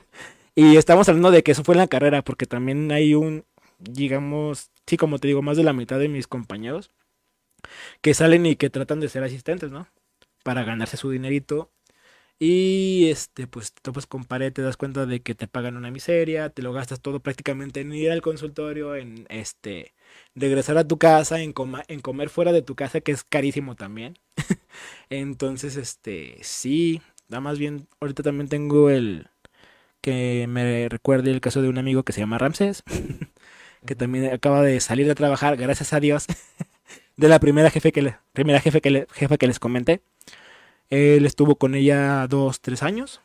[0.55, 3.45] Y estamos hablando de que eso fue en la carrera, porque también hay un,
[3.79, 6.91] digamos, sí, como te digo, más de la mitad de mis compañeros
[8.01, 9.89] que salen y que tratan de ser asistentes, ¿no?
[10.45, 11.71] Para ganarse su dinerito.
[12.41, 14.09] Y este, pues te topas
[14.53, 17.93] te das cuenta de que te pagan una miseria, te lo gastas todo prácticamente en
[17.93, 19.95] ir al consultorio, en este,
[20.37, 21.53] regresar a tu casa, en,
[21.89, 24.19] en comer fuera de tu casa, que es carísimo también.
[25.11, 29.29] Entonces, este, sí, nada más bien, ahorita también tengo el,
[30.01, 32.83] que me recuerde el caso de un amigo que se llama Ramsés,
[33.87, 36.27] que también acaba de salir de trabajar, gracias a Dios,
[37.17, 40.01] de la primera jefe que le, primera jefe que jefa que les comenté.
[40.91, 43.21] Él estuvo con ella dos, tres años.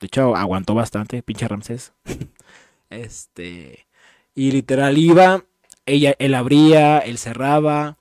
[0.00, 1.92] De hecho, aguantó bastante, pinche Ramsés.
[2.90, 3.86] este.
[4.34, 5.44] Y literal iba,
[5.86, 7.98] ella, él abría, él cerraba,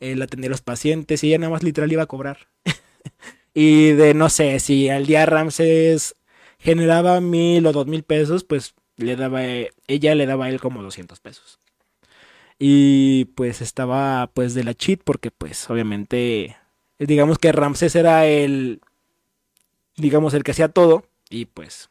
[0.00, 2.48] él atendía a los pacientes y ella nada más literal iba a cobrar.
[3.54, 6.16] y de no sé, si al día Ramsés
[6.58, 10.82] generaba mil o dos mil pesos, pues le daba, ella le daba a él como
[10.82, 11.60] 200 pesos.
[12.58, 16.56] Y pues estaba pues de la cheat porque pues obviamente
[16.98, 18.80] digamos que Ramsés era el
[19.96, 21.90] digamos el que hacía todo y pues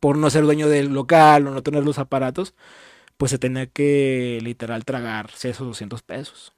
[0.00, 2.54] por no ser dueño del local o no tener los aparatos,
[3.16, 6.52] pues se tenía que literal tragarse esos 200 pesos.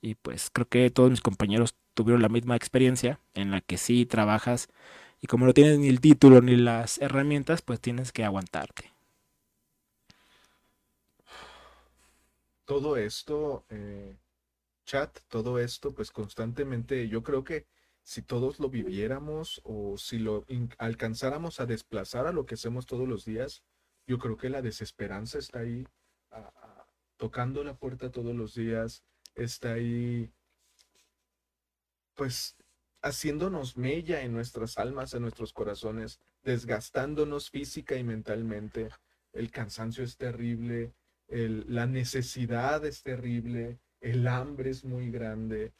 [0.00, 4.06] Y pues creo que todos mis compañeros tuvieron la misma experiencia en la que sí
[4.06, 4.68] trabajas
[5.20, 8.91] y como no tienes ni el título ni las herramientas, pues tienes que aguantarte.
[12.72, 14.16] Todo esto, eh,
[14.86, 17.66] chat, todo esto, pues constantemente, yo creo que
[18.02, 20.46] si todos lo viviéramos o si lo
[20.78, 23.62] alcanzáramos a desplazar a lo que hacemos todos los días,
[24.06, 25.86] yo creo que la desesperanza está ahí
[27.18, 29.04] tocando la puerta todos los días,
[29.34, 30.32] está ahí,
[32.14, 32.56] pues
[33.02, 38.88] haciéndonos mella en nuestras almas, en nuestros corazones, desgastándonos física y mentalmente.
[39.34, 40.94] El cansancio es terrible,
[41.32, 45.72] la necesidad es terrible, el hambre es muy grande.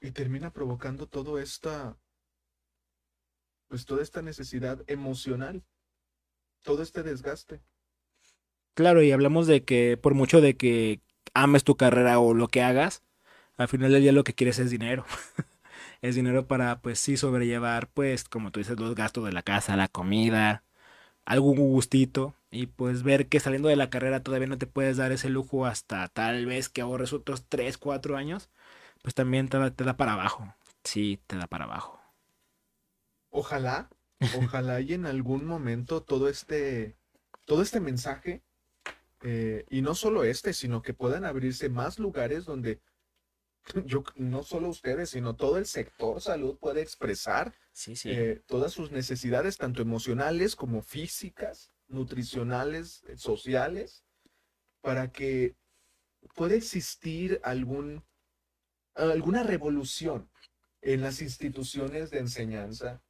[0.00, 1.96] Y termina provocando todo esta,
[3.68, 5.62] pues toda esta necesidad emocional,
[6.64, 7.62] todo este desgaste.
[8.74, 11.00] Claro, y hablamos de que por mucho de que
[11.34, 13.02] ames tu carrera o lo que hagas,
[13.56, 15.04] al final del día lo que quieres es dinero.
[16.02, 19.76] es dinero para, pues sí, sobrellevar, pues, como tú dices, los gastos de la casa,
[19.76, 20.64] la comida,
[21.24, 22.34] algún gustito.
[22.52, 25.64] Y pues ver que saliendo de la carrera todavía no te puedes dar ese lujo
[25.64, 28.50] hasta tal vez que ahorres otros 3, 4 años,
[29.02, 30.54] pues también te, te da para abajo.
[30.84, 31.98] Sí, te da para abajo.
[33.30, 33.88] Ojalá,
[34.36, 36.94] ojalá y en algún momento todo este,
[37.46, 38.42] todo este mensaje,
[39.22, 42.80] eh, y no solo este, sino que puedan abrirse más lugares donde
[43.86, 47.54] yo no solo ustedes, sino todo el sector salud puede expresar
[48.04, 54.04] eh, todas sus necesidades, tanto emocionales como físicas, nutricionales, eh, sociales,
[54.80, 55.56] para que
[56.34, 58.04] pueda existir algún,
[58.94, 60.30] alguna revolución
[60.80, 63.02] en las instituciones de enseñanza,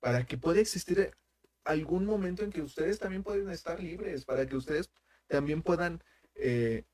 [0.00, 1.16] para que pueda existir
[1.64, 4.90] algún momento en que ustedes también pueden estar libres, para que ustedes
[5.26, 6.02] también puedan
[6.34, 6.84] eh,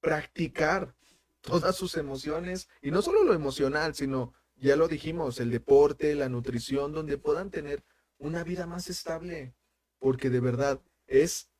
[0.00, 0.94] practicar
[1.40, 6.28] todas sus emociones, y no solo lo emocional, sino ya lo dijimos, el deporte, la
[6.28, 7.84] nutrición, donde puedan tener
[8.18, 9.54] una vida más estable.
[9.98, 11.50] Porque de verdad es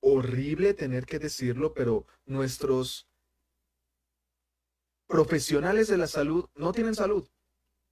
[0.00, 3.08] horrible tener que decirlo, pero nuestros
[5.06, 7.28] profesionales de la salud no tienen salud,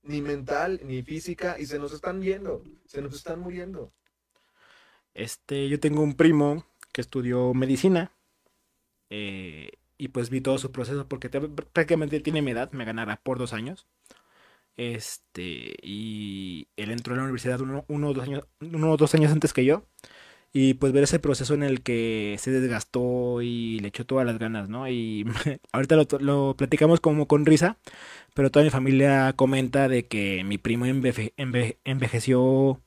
[0.02, 3.92] ni mental, ni física, y se nos están viendo, se nos están muriendo.
[5.14, 8.12] Este, yo tengo un primo que estudió medicina
[9.10, 13.38] eh, y pues vi todo su proceso porque prácticamente tiene mi edad, me ganará por
[13.38, 13.86] dos años.
[14.76, 19.52] Este, y él entró a la universidad uno, o dos años, uno dos años antes
[19.52, 19.86] que yo.
[20.54, 24.38] Y pues ver ese proceso en el que se desgastó y le echó todas las
[24.38, 24.88] ganas, ¿no?
[24.88, 25.24] Y
[25.72, 27.78] ahorita lo, platicamos como con risa,
[28.34, 32.80] pero toda mi familia comenta de que mi primo envejeció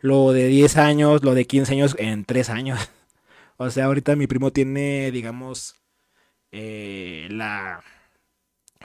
[0.00, 2.78] lo de 10 años, lo de 15 años en 3 años.
[3.60, 5.74] O sea, ahorita mi primo tiene, digamos,
[6.52, 7.82] eh, la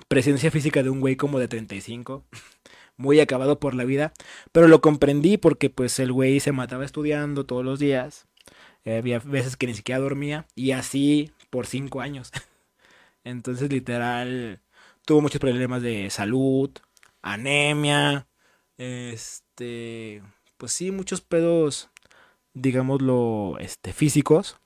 [0.07, 2.25] presencia física de un güey como de 35
[2.97, 4.13] muy acabado por la vida,
[4.51, 8.27] pero lo comprendí porque pues el güey se mataba estudiando todos los días,
[8.85, 12.31] eh, había veces que ni siquiera dormía y así por cinco años.
[13.23, 14.61] Entonces literal
[15.05, 16.71] tuvo muchos problemas de salud,
[17.21, 18.27] anemia,
[18.77, 20.21] este,
[20.57, 21.89] pues sí, muchos pedos,
[22.53, 24.57] digámoslo, este, físicos,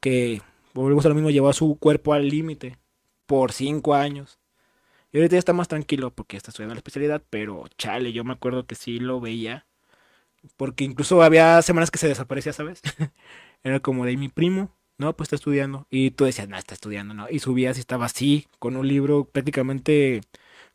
[0.00, 0.42] que
[0.74, 2.78] volvemos a lo mismo, llevó a su cuerpo al límite
[3.26, 4.38] por cinco años.
[5.16, 8.34] Y ahorita ya está más tranquilo porque está estudiando la especialidad, pero chale, yo me
[8.34, 9.66] acuerdo que sí lo veía.
[10.58, 12.82] Porque incluso había semanas que se desaparecía, ¿sabes?
[13.64, 15.86] Era como de mi primo, no, pues está estudiando.
[15.88, 17.28] Y tú decías, no, está estudiando, ¿no?
[17.30, 20.20] Y subías y estaba así, con un libro prácticamente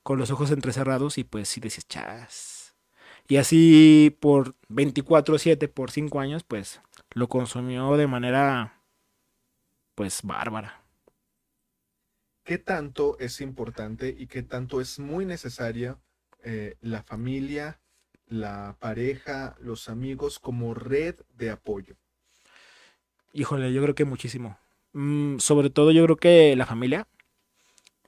[0.02, 2.76] con los ojos entrecerrados y pues sí decías, chas.
[3.28, 6.82] Y así por 24-7, por 5 años, pues
[7.14, 8.82] lo consumió de manera,
[9.94, 10.81] pues, bárbara
[12.44, 15.98] qué tanto es importante y qué tanto es muy necesaria
[16.44, 17.80] eh, la familia,
[18.28, 21.96] la pareja, los amigos como red de apoyo.
[23.34, 24.58] Híjole, yo creo que muchísimo.
[24.94, 27.08] Mm, sobre todo yo creo que la familia.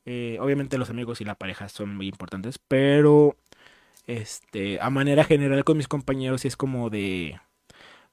[0.05, 3.37] Eh, obviamente los amigos y la pareja son muy importantes, pero
[4.05, 7.39] este, a manera general con mis compañeros es como de,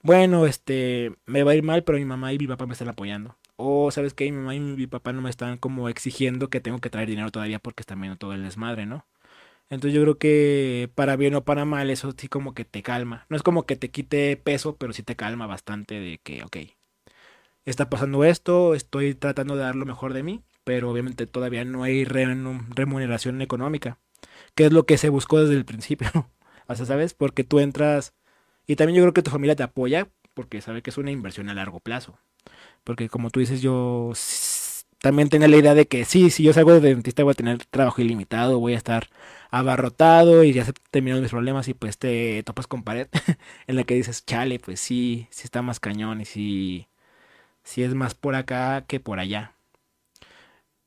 [0.02, 2.88] bueno, este, me va a ir mal, pero mi mamá y mi papá me están
[2.88, 3.36] apoyando.
[3.62, 4.24] O, ¿sabes qué?
[4.32, 7.30] Mi mamá y mi papá no me están como exigiendo que tengo que traer dinero
[7.30, 9.06] todavía porque están viendo todo el desmadre, ¿no?
[9.70, 13.26] Entonces yo creo que para bien o para mal eso sí como que te calma.
[13.30, 16.56] No es como que te quite peso, pero sí te calma bastante de que, ok,
[17.64, 21.82] está pasando esto, estoy tratando de dar lo mejor de mí, pero obviamente todavía no
[21.82, 23.98] hay remuneración económica,
[24.54, 26.08] que es lo que se buscó desde el principio.
[26.68, 27.14] o ¿sabes?
[27.14, 28.14] Porque tú entras
[28.66, 31.48] y también yo creo que tu familia te apoya porque sabe que es una inversión
[31.48, 32.18] a largo plazo.
[32.84, 34.12] Porque como tú dices, yo
[35.00, 37.64] también tenía la idea de que sí, si yo salgo de dentista voy a tener
[37.66, 39.08] trabajo ilimitado, voy a estar
[39.50, 43.08] abarrotado y ya se terminaron mis problemas y pues te topas con pared
[43.66, 46.88] en la que dices, chale, pues sí, sí está más cañón y sí,
[47.64, 49.54] sí es más por acá que por allá.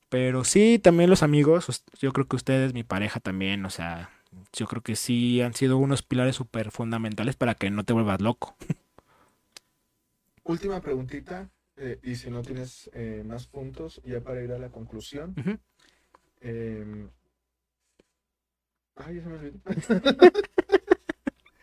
[0.09, 4.11] Pero sí, también los amigos, yo creo que ustedes, mi pareja también, o sea,
[4.53, 8.21] yo creo que sí han sido unos pilares súper fundamentales para que no te vuelvas
[8.21, 8.55] loco.
[10.43, 11.49] Última preguntita.
[11.77, 15.33] Eh, y si no tienes eh, más puntos, ya para ir a la conclusión.
[16.41, 17.09] Em,
[18.95, 19.59] ay, ya se me olvidó.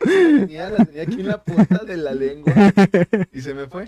[0.00, 2.52] tenía, la tenía aquí en la punta de la lengua
[3.32, 3.86] y se me fue.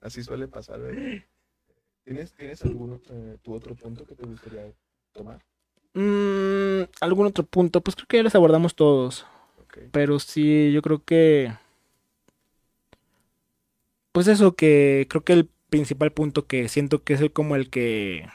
[0.00, 0.80] Así suele pasar,
[2.04, 4.72] ¿Tienes, ¿Tienes algún eh, tu otro punto que te gustaría
[5.12, 5.44] tomar?
[5.94, 7.80] Mm, ¿Algún otro punto?
[7.80, 9.26] Pues creo que ya les abordamos todos.
[9.92, 11.52] Pero sí, yo creo que
[14.12, 18.28] pues eso que creo que el principal punto que siento que es como el que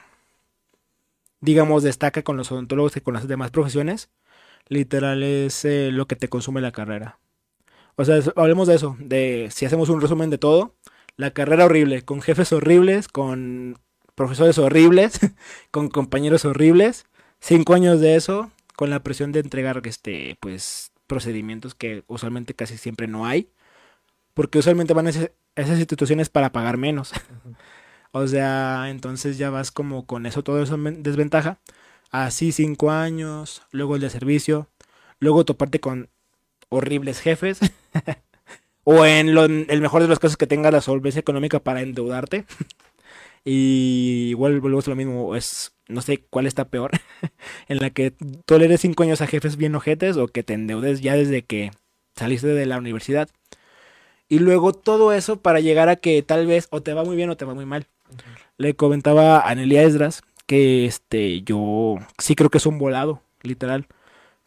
[1.41, 4.09] digamos destaca con los odontólogos y con las demás profesiones,
[4.67, 7.19] literal es eh, lo que te consume la carrera.
[7.97, 10.75] O sea, hablemos de eso, de si hacemos un resumen de todo,
[11.17, 13.79] la carrera horrible, con jefes horribles, con
[14.15, 15.19] profesores horribles,
[15.71, 17.05] con compañeros horribles,
[17.39, 22.77] cinco años de eso, con la presión de entregar este, pues, procedimientos que usualmente casi
[22.77, 23.49] siempre no hay,
[24.33, 27.11] porque usualmente van a ser esas instituciones para pagar menos.
[28.11, 31.59] o sea, entonces ya vas como con eso, todo eso en desventaja.
[32.11, 34.69] Así cinco años, luego el de servicio,
[35.19, 36.09] luego toparte con
[36.69, 37.59] horribles jefes.
[38.83, 39.27] o en
[39.69, 42.45] el mejor de los casos que tengas la solvencia económica para endeudarte.
[43.45, 46.91] y igual volvemos a lo mismo, es no sé cuál está peor,
[47.67, 48.11] en la que
[48.45, 51.71] toleres cinco años a jefes bien ojetes o que te endeudes ya desde que
[52.15, 53.29] saliste de la universidad.
[54.27, 57.29] Y luego todo eso para llegar a que tal vez o te va muy bien
[57.29, 57.87] o te va muy mal.
[58.57, 63.87] Le comentaba a Anelia Esdras que este, yo sí creo que es un volado literal.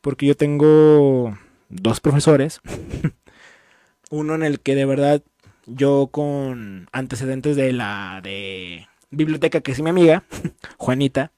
[0.01, 1.37] Porque yo tengo
[1.69, 2.61] dos profesores.
[4.11, 5.23] Uno en el que de verdad
[5.67, 10.25] yo con antecedentes de la de biblioteca, que es mi amiga,
[10.79, 11.33] Juanita,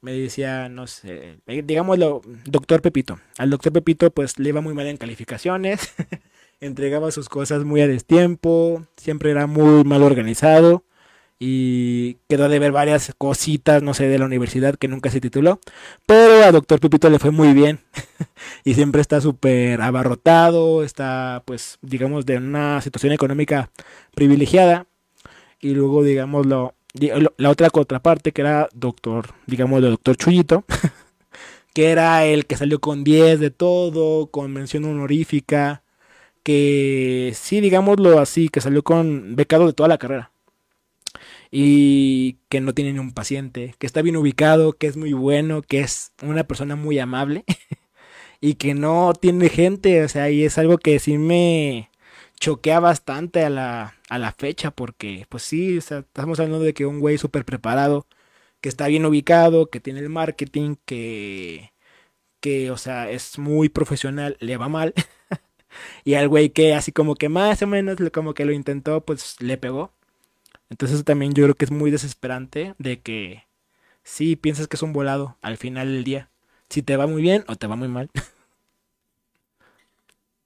[0.00, 3.20] me decía, no sé, digámoslo, doctor Pepito.
[3.38, 5.94] Al doctor Pepito pues le iba muy mal en calificaciones,
[6.60, 10.84] entregaba sus cosas muy a destiempo, siempre era muy mal organizado
[11.38, 15.60] y quedó de ver varias cositas, no sé, de la universidad que nunca se tituló,
[16.06, 17.80] pero a doctor Pepito le fue muy bien
[18.64, 23.70] y siempre está súper abarrotado, está pues digamos de una situación económica
[24.14, 24.86] privilegiada
[25.60, 26.74] y luego digámoslo
[27.36, 30.64] la otra contraparte que era doctor, digamos, de doctor Chuyito,
[31.74, 35.82] que era el que salió con 10 de todo, con mención honorífica,
[36.46, 40.30] que sí, digámoslo así, que salió con becado de toda la carrera.
[41.50, 45.62] Y que no tiene ni un paciente, que está bien ubicado, que es muy bueno,
[45.62, 47.44] que es una persona muy amable
[48.40, 51.90] y que no tiene gente, o sea, y es algo que sí me
[52.40, 57.00] choquea bastante a la, a la fecha porque, pues sí, estamos hablando de que un
[57.00, 58.06] güey súper preparado,
[58.60, 61.72] que está bien ubicado, que tiene el marketing, que,
[62.40, 64.94] que, o sea, es muy profesional, le va mal.
[66.04, 69.40] y al güey que así como que más o menos como que lo intentó, pues
[69.40, 69.92] le pegó.
[70.70, 73.44] Entonces también yo creo que es muy desesperante de que
[74.04, 76.30] sí piensas que es un volado al final del día.
[76.70, 78.10] Si te va muy bien o te va muy mal.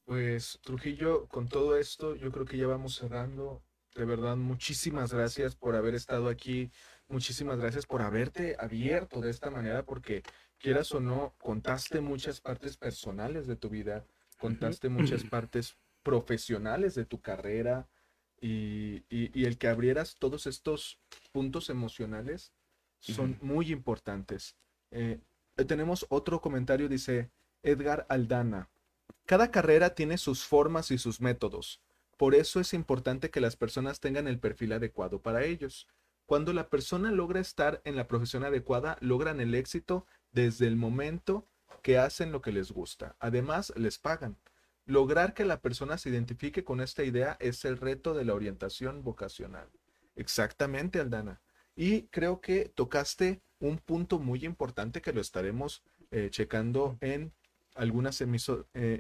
[0.05, 3.63] Pues Trujillo, con todo esto, yo creo que ya vamos cerrando.
[3.95, 6.71] De verdad, muchísimas gracias por haber estado aquí.
[7.09, 10.23] Muchísimas gracias por haberte abierto de esta manera, porque
[10.59, 14.05] quieras o no, contaste muchas partes personales de tu vida,
[14.41, 17.87] contaste muchas partes profesionales de tu carrera
[18.41, 20.99] y, el que abrieras todos estos
[21.31, 22.53] puntos emocionales
[22.99, 24.57] son muy importantes.
[24.91, 25.21] Eh,
[25.69, 27.31] tenemos otro comentario, dice
[27.63, 28.69] Edgar Aldana.
[29.27, 31.81] Cada carrera tiene sus formas y sus métodos.
[32.17, 35.87] Por eso es importante que las personas tengan el perfil adecuado para ellos.
[36.27, 41.47] Cuando la persona logra estar en la profesión adecuada, logran el éxito desde el momento
[41.83, 43.17] que hacen lo que les gusta.
[43.19, 44.37] Además, les pagan.
[44.87, 49.03] Lograr que la persona se identifique con esta idea es el reto de la orientación
[49.05, 49.69] vocacional.
[50.17, 51.41] Exactamente, Aldana.
[51.77, 57.33] Y creo que tocaste un punto muy importante que lo estaremos eh, checando en
[57.75, 58.27] algunas eh,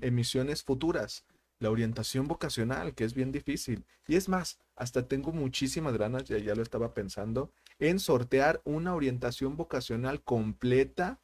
[0.03, 1.25] emisiones futuras.
[1.59, 3.85] La orientación vocacional, que es bien difícil.
[4.07, 8.95] Y es más, hasta tengo muchísimas ganas, ya, ya lo estaba pensando, en sortear una
[8.95, 11.19] orientación vocacional completa,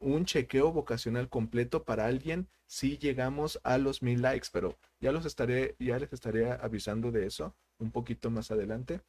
[0.00, 5.26] un chequeo vocacional completo para alguien si llegamos a los mil likes, pero ya los
[5.26, 9.00] estaré, ya les estaré avisando de eso un poquito más adelante.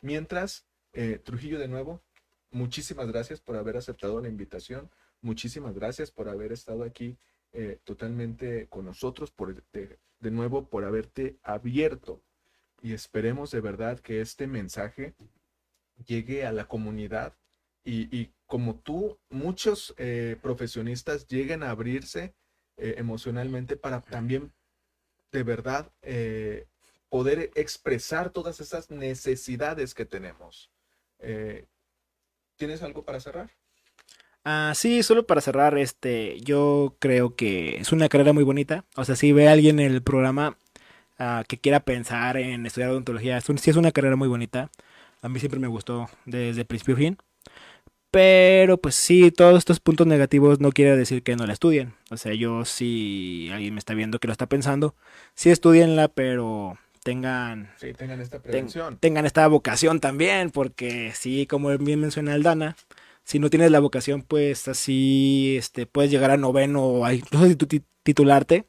[0.00, 2.02] Mientras, eh, Trujillo de nuevo,
[2.50, 4.90] muchísimas gracias por haber aceptado la invitación.
[5.20, 7.18] Muchísimas gracias por haber estado aquí
[7.52, 12.22] eh, totalmente con nosotros, por, de, de nuevo, por haberte abierto.
[12.82, 15.14] Y esperemos de verdad que este mensaje
[16.06, 17.34] llegue a la comunidad
[17.84, 22.34] y, como tú, muchos eh, profesionistas lleguen a abrirse
[22.76, 24.52] eh, emocionalmente para también
[25.32, 25.92] de verdad
[27.08, 30.70] poder expresar todas esas necesidades que tenemos.
[32.56, 33.50] ¿Tienes algo para cerrar?
[34.44, 38.84] Ah, sí, solo para cerrar, este, yo creo que es una carrera muy bonita.
[38.96, 40.56] O sea, si ve a alguien en el programa
[41.18, 44.70] ah, que quiera pensar en estudiar odontología, sí es una carrera muy bonita.
[45.22, 47.18] A mí siempre me gustó desde principio a fin.
[48.10, 51.94] Pero pues sí, todos estos puntos negativos no quiere decir que no la estudien.
[52.10, 54.96] O sea, yo si alguien me está viendo que lo está pensando,
[55.34, 58.98] sí estudienla, pero tengan, sí, tengan esta prevención.
[58.98, 62.76] tengan esta vocación también, porque sí, como bien menciona Aldana,
[63.24, 67.56] si no tienes la vocación, pues así este, puedes llegar a noveno o incluso
[68.02, 68.66] titularte,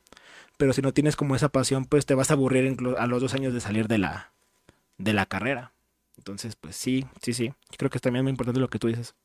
[0.58, 3.34] pero si no tienes como esa pasión, pues te vas a aburrir a los dos
[3.34, 4.34] años de salir de la,
[5.00, 5.74] de la carrera.
[6.18, 7.54] Entonces, pues sí, sí, sí.
[7.78, 9.16] Creo que es también muy importante lo que tú dices.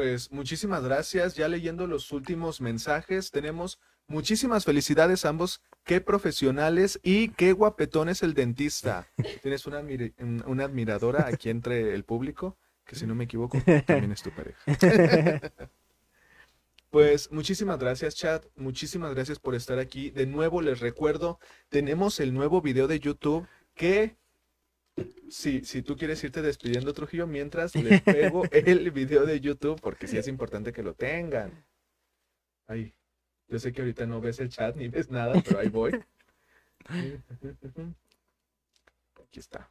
[0.00, 1.34] Pues muchísimas gracias.
[1.34, 5.60] Ya leyendo los últimos mensajes, tenemos muchísimas felicidades ambos.
[5.84, 9.06] Qué profesionales y qué guapetón es el dentista.
[9.42, 9.82] Tienes una,
[10.46, 12.56] una admiradora aquí entre el público
[12.86, 14.58] que si no me equivoco, también es tu pareja.
[16.88, 18.44] Pues muchísimas gracias, chat.
[18.56, 20.10] Muchísimas gracias por estar aquí.
[20.10, 23.46] De nuevo les recuerdo, tenemos el nuevo video de YouTube
[23.76, 24.16] que
[25.28, 30.06] si, si tú quieres irte despidiendo, Trujillo, mientras les pego el video de YouTube, porque
[30.06, 31.64] sí es importante que lo tengan.
[32.66, 32.94] Ahí.
[33.48, 35.92] Yo sé que ahorita no ves el chat ni ves nada, pero ahí voy.
[39.22, 39.70] Aquí está.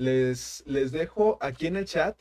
[0.00, 2.16] les, les dejo aquí en el chat.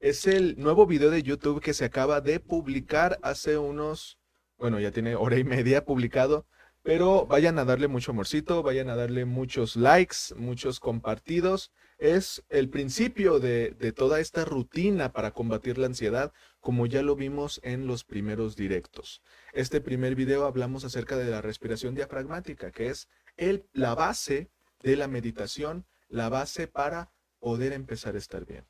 [0.00, 4.18] Es el nuevo video de YouTube que se acaba de publicar hace unos,
[4.56, 6.46] bueno, ya tiene hora y media publicado,
[6.84, 11.72] pero vayan a darle mucho amorcito, vayan a darle muchos likes, muchos compartidos.
[11.96, 17.16] Es el principio de, de toda esta rutina para combatir la ansiedad, como ya lo
[17.16, 19.22] vimos en los primeros directos.
[19.54, 23.08] Este primer video hablamos acerca de la respiración diafragmática, que es
[23.38, 24.50] el, la base
[24.82, 28.66] de la meditación, la base para poder empezar a estar bien.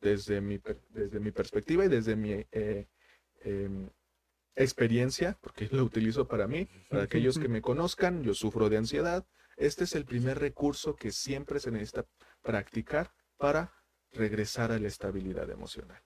[0.00, 0.58] Desde mi,
[0.88, 2.88] desde mi perspectiva y desde mi eh,
[3.42, 3.90] em,
[4.58, 9.26] experiencia, porque lo utilizo para mí, para aquellos que me conozcan, yo sufro de ansiedad.
[9.56, 12.06] Este es el primer recurso que siempre se necesita
[12.42, 13.72] practicar para
[14.12, 16.02] regresar a la estabilidad emocional.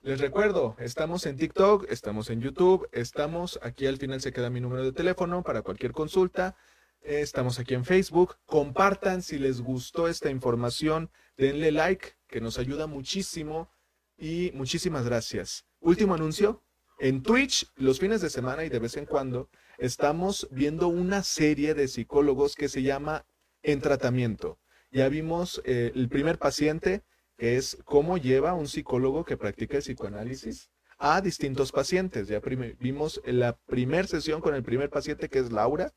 [0.00, 4.60] Les recuerdo, estamos en TikTok, estamos en YouTube, estamos aquí al final se queda mi
[4.60, 6.56] número de teléfono para cualquier consulta.
[7.00, 8.36] Estamos aquí en Facebook.
[8.44, 11.10] Compartan si les gustó esta información.
[11.36, 13.70] Denle like, que nos ayuda muchísimo.
[14.16, 15.66] Y muchísimas gracias.
[15.80, 16.62] Último anuncio.
[17.00, 19.48] En Twitch, los fines de semana y de vez en cuando,
[19.78, 23.24] estamos viendo una serie de psicólogos que se llama
[23.62, 24.58] En Tratamiento.
[24.90, 27.04] Ya vimos eh, el primer paciente,
[27.36, 32.26] que es cómo lleva un psicólogo que practica el psicoanálisis a distintos pacientes.
[32.26, 32.40] Ya
[32.80, 35.94] vimos la primera sesión con el primer paciente, que es Laura,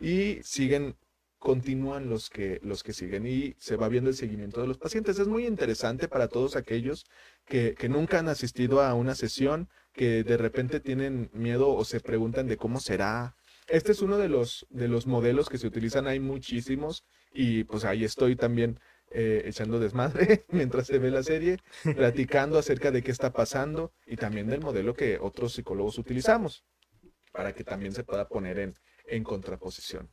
[0.00, 0.96] y siguen
[1.42, 5.18] continúan los que, los que siguen y se va viendo el seguimiento de los pacientes.
[5.18, 7.04] Es muy interesante para todos aquellos
[7.44, 12.00] que, que, nunca han asistido a una sesión, que de repente tienen miedo o se
[12.00, 13.36] preguntan de cómo será.
[13.68, 17.84] Este es uno de los, de los modelos que se utilizan, hay muchísimos y pues
[17.84, 18.78] ahí estoy también
[19.10, 24.16] eh, echando desmadre mientras se ve la serie, platicando acerca de qué está pasando y
[24.16, 26.64] también del modelo que otros psicólogos utilizamos
[27.32, 28.74] para que también se pueda poner en,
[29.06, 30.10] en contraposición.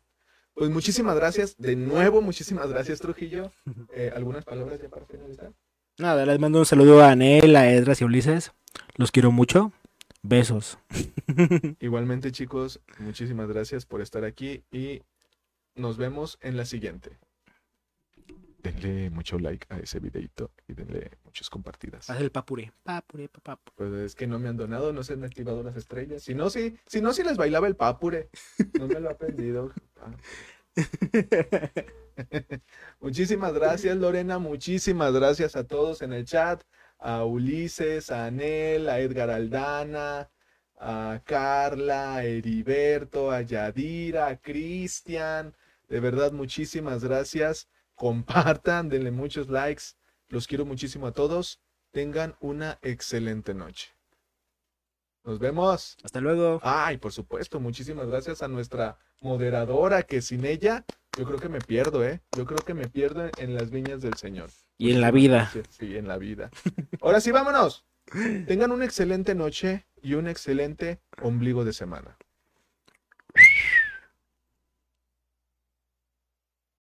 [0.54, 1.56] Pues muchísimas gracias.
[1.58, 3.52] De nuevo, muchísimas gracias, Trujillo.
[3.94, 5.52] Eh, ¿Algunas palabras ya para finalizar?
[5.98, 8.52] Nada, les mando un saludo a Anel, a Edras y a Ulises.
[9.00, 9.72] Los quiero mucho.
[10.24, 10.78] Besos.
[11.80, 15.04] Igualmente, chicos, muchísimas gracias por estar aquí y
[15.74, 17.18] nos vemos en la siguiente
[18.62, 22.10] denle mucho like a ese videito y denle muchas compartidas.
[22.10, 22.74] Haz el papure.
[22.84, 23.74] Papure, papure.
[23.78, 26.24] Pues es que no me han donado, no se han activado las estrellas.
[26.24, 28.30] Si no, sí, si no, sí les bailaba el papure.
[28.78, 29.72] No me lo ha aprendido.
[33.00, 34.40] muchísimas gracias, Lorena.
[34.40, 36.62] Muchísimas gracias a todos en el chat.
[37.00, 40.30] A Ulises, a Anel, a Edgar Aldana,
[40.78, 45.56] a Carla, a Heriberto, a Yadira, a Cristian.
[45.88, 49.84] De verdad, muchísimas gracias compartan, denle muchos likes.
[50.30, 51.60] Los quiero muchísimo a todos.
[51.92, 53.90] Tengan una excelente noche.
[55.24, 55.98] Nos vemos.
[56.04, 56.60] Hasta luego.
[56.64, 60.86] Ay, por supuesto, muchísimas gracias a nuestra moderadora, que sin ella
[61.18, 62.22] yo creo que me pierdo, ¿eh?
[62.38, 64.50] Yo creo que me pierdo en las viñas del Señor.
[64.80, 65.52] Y en la vida.
[65.70, 66.50] Sí, en la vida.
[67.02, 67.86] Ahora sí, vámonos.
[68.48, 72.18] Tengan una excelente noche y un excelente ombligo de semana.